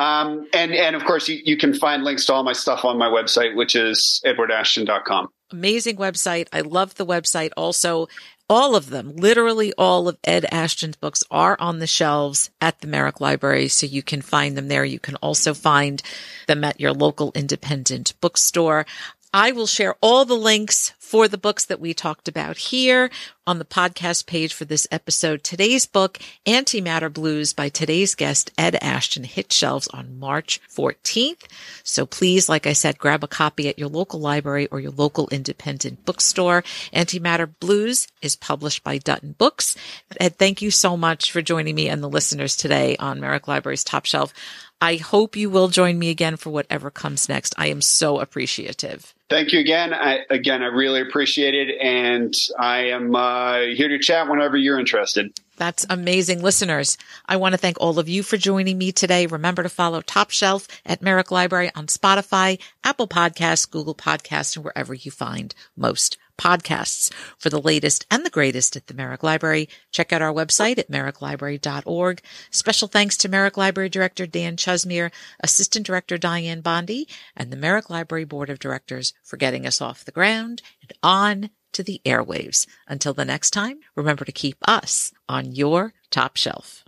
um, 0.00 0.48
and, 0.54 0.72
and 0.72 0.96
of 0.96 1.04
course, 1.04 1.28
you, 1.28 1.42
you 1.44 1.58
can 1.58 1.74
find 1.74 2.04
links 2.04 2.24
to 2.24 2.32
all 2.32 2.42
my 2.42 2.54
stuff 2.54 2.86
on 2.86 2.96
my 2.96 3.08
website, 3.08 3.54
which 3.54 3.76
is 3.76 4.22
edwardashton.com. 4.24 5.28
Amazing 5.50 5.96
website. 5.96 6.48
I 6.54 6.62
love 6.62 6.94
the 6.94 7.04
website. 7.04 7.50
Also, 7.54 8.08
all 8.48 8.74
of 8.76 8.88
them, 8.88 9.14
literally 9.14 9.74
all 9.76 10.08
of 10.08 10.16
Ed 10.24 10.46
Ashton's 10.50 10.96
books 10.96 11.22
are 11.30 11.54
on 11.60 11.80
the 11.80 11.86
shelves 11.86 12.48
at 12.62 12.80
the 12.80 12.86
Merrick 12.86 13.20
Library. 13.20 13.68
So 13.68 13.84
you 13.84 14.02
can 14.02 14.22
find 14.22 14.56
them 14.56 14.68
there. 14.68 14.86
You 14.86 14.98
can 14.98 15.16
also 15.16 15.52
find 15.52 16.02
them 16.46 16.64
at 16.64 16.80
your 16.80 16.94
local 16.94 17.30
independent 17.34 18.14
bookstore. 18.22 18.86
I 19.34 19.52
will 19.52 19.66
share 19.66 19.96
all 20.00 20.24
the 20.24 20.34
links 20.34 20.94
for 21.10 21.26
the 21.26 21.36
books 21.36 21.64
that 21.64 21.80
we 21.80 21.92
talked 21.92 22.28
about 22.28 22.56
here 22.56 23.10
on 23.44 23.58
the 23.58 23.64
podcast 23.64 24.26
page 24.26 24.54
for 24.54 24.64
this 24.64 24.86
episode. 24.92 25.42
Today's 25.42 25.84
book, 25.84 26.20
Antimatter 26.46 27.12
Blues 27.12 27.52
by 27.52 27.68
today's 27.68 28.14
guest, 28.14 28.52
Ed 28.56 28.76
Ashton, 28.80 29.24
hit 29.24 29.52
shelves 29.52 29.88
on 29.88 30.20
March 30.20 30.60
14th. 30.70 31.48
So 31.82 32.06
please, 32.06 32.48
like 32.48 32.64
I 32.64 32.74
said, 32.74 32.96
grab 32.96 33.24
a 33.24 33.26
copy 33.26 33.68
at 33.68 33.76
your 33.76 33.88
local 33.88 34.20
library 34.20 34.68
or 34.68 34.78
your 34.78 34.92
local 34.92 35.28
independent 35.32 36.04
bookstore. 36.04 36.62
Antimatter 36.94 37.52
Blues 37.58 38.06
is 38.22 38.36
published 38.36 38.84
by 38.84 38.98
Dutton 38.98 39.32
Books. 39.32 39.76
Ed, 40.20 40.36
thank 40.36 40.62
you 40.62 40.70
so 40.70 40.96
much 40.96 41.32
for 41.32 41.42
joining 41.42 41.74
me 41.74 41.88
and 41.88 42.04
the 42.04 42.08
listeners 42.08 42.54
today 42.54 42.94
on 42.98 43.18
Merrick 43.18 43.48
Library's 43.48 43.82
Top 43.82 44.06
Shelf. 44.06 44.32
I 44.80 44.94
hope 44.94 45.34
you 45.34 45.50
will 45.50 45.66
join 45.66 45.98
me 45.98 46.10
again 46.10 46.36
for 46.36 46.50
whatever 46.50 46.88
comes 46.88 47.28
next. 47.28 47.52
I 47.58 47.66
am 47.66 47.82
so 47.82 48.20
appreciative. 48.20 49.12
Thank 49.30 49.52
you 49.52 49.60
again. 49.60 49.94
I, 49.94 50.24
again, 50.28 50.60
I 50.60 50.66
really 50.66 51.00
appreciate 51.00 51.54
it. 51.54 51.80
And 51.80 52.34
I 52.58 52.86
am 52.88 53.14
uh, 53.14 53.60
here 53.76 53.86
to 53.88 53.98
chat 54.00 54.28
whenever 54.28 54.56
you're 54.56 54.78
interested. 54.78 55.32
That's 55.56 55.86
amazing. 55.88 56.42
Listeners, 56.42 56.98
I 57.26 57.36
want 57.36 57.52
to 57.52 57.58
thank 57.58 57.76
all 57.80 58.00
of 58.00 58.08
you 58.08 58.24
for 58.24 58.36
joining 58.36 58.76
me 58.76 58.90
today. 58.90 59.26
Remember 59.26 59.62
to 59.62 59.68
follow 59.68 60.00
Top 60.00 60.30
Shelf 60.30 60.66
at 60.84 61.00
Merrick 61.00 61.30
Library 61.30 61.70
on 61.76 61.86
Spotify, 61.86 62.58
Apple 62.82 63.06
Podcasts, 63.06 63.70
Google 63.70 63.94
Podcasts, 63.94 64.56
and 64.56 64.64
wherever 64.64 64.94
you 64.94 65.12
find 65.12 65.54
most 65.76 66.18
podcasts. 66.40 67.12
For 67.38 67.50
the 67.50 67.60
latest 67.60 68.06
and 68.10 68.24
the 68.24 68.30
greatest 68.30 68.74
at 68.74 68.86
the 68.86 68.94
Merrick 68.94 69.22
Library, 69.22 69.68
check 69.92 70.12
out 70.12 70.22
our 70.22 70.32
website 70.32 70.78
at 70.78 70.90
merricklibrary.org. 70.90 72.22
Special 72.50 72.88
thanks 72.88 73.16
to 73.18 73.28
Merrick 73.28 73.58
Library 73.58 73.90
Director 73.90 74.26
Dan 74.26 74.56
Chusmere, 74.56 75.12
Assistant 75.40 75.86
Director 75.86 76.16
Diane 76.16 76.62
Bondi, 76.62 77.06
and 77.36 77.52
the 77.52 77.56
Merrick 77.56 77.90
Library 77.90 78.24
Board 78.24 78.48
of 78.48 78.58
Directors 78.58 79.12
for 79.22 79.36
getting 79.36 79.66
us 79.66 79.80
off 79.80 80.04
the 80.04 80.12
ground 80.12 80.62
and 80.80 80.92
on 81.02 81.50
to 81.72 81.82
the 81.82 82.00
airwaves. 82.04 82.66
Until 82.88 83.14
the 83.14 83.24
next 83.24 83.50
time, 83.50 83.80
remember 83.94 84.24
to 84.24 84.32
keep 84.32 84.56
us 84.66 85.12
on 85.28 85.52
your 85.52 85.92
top 86.10 86.36
shelf. 86.36 86.84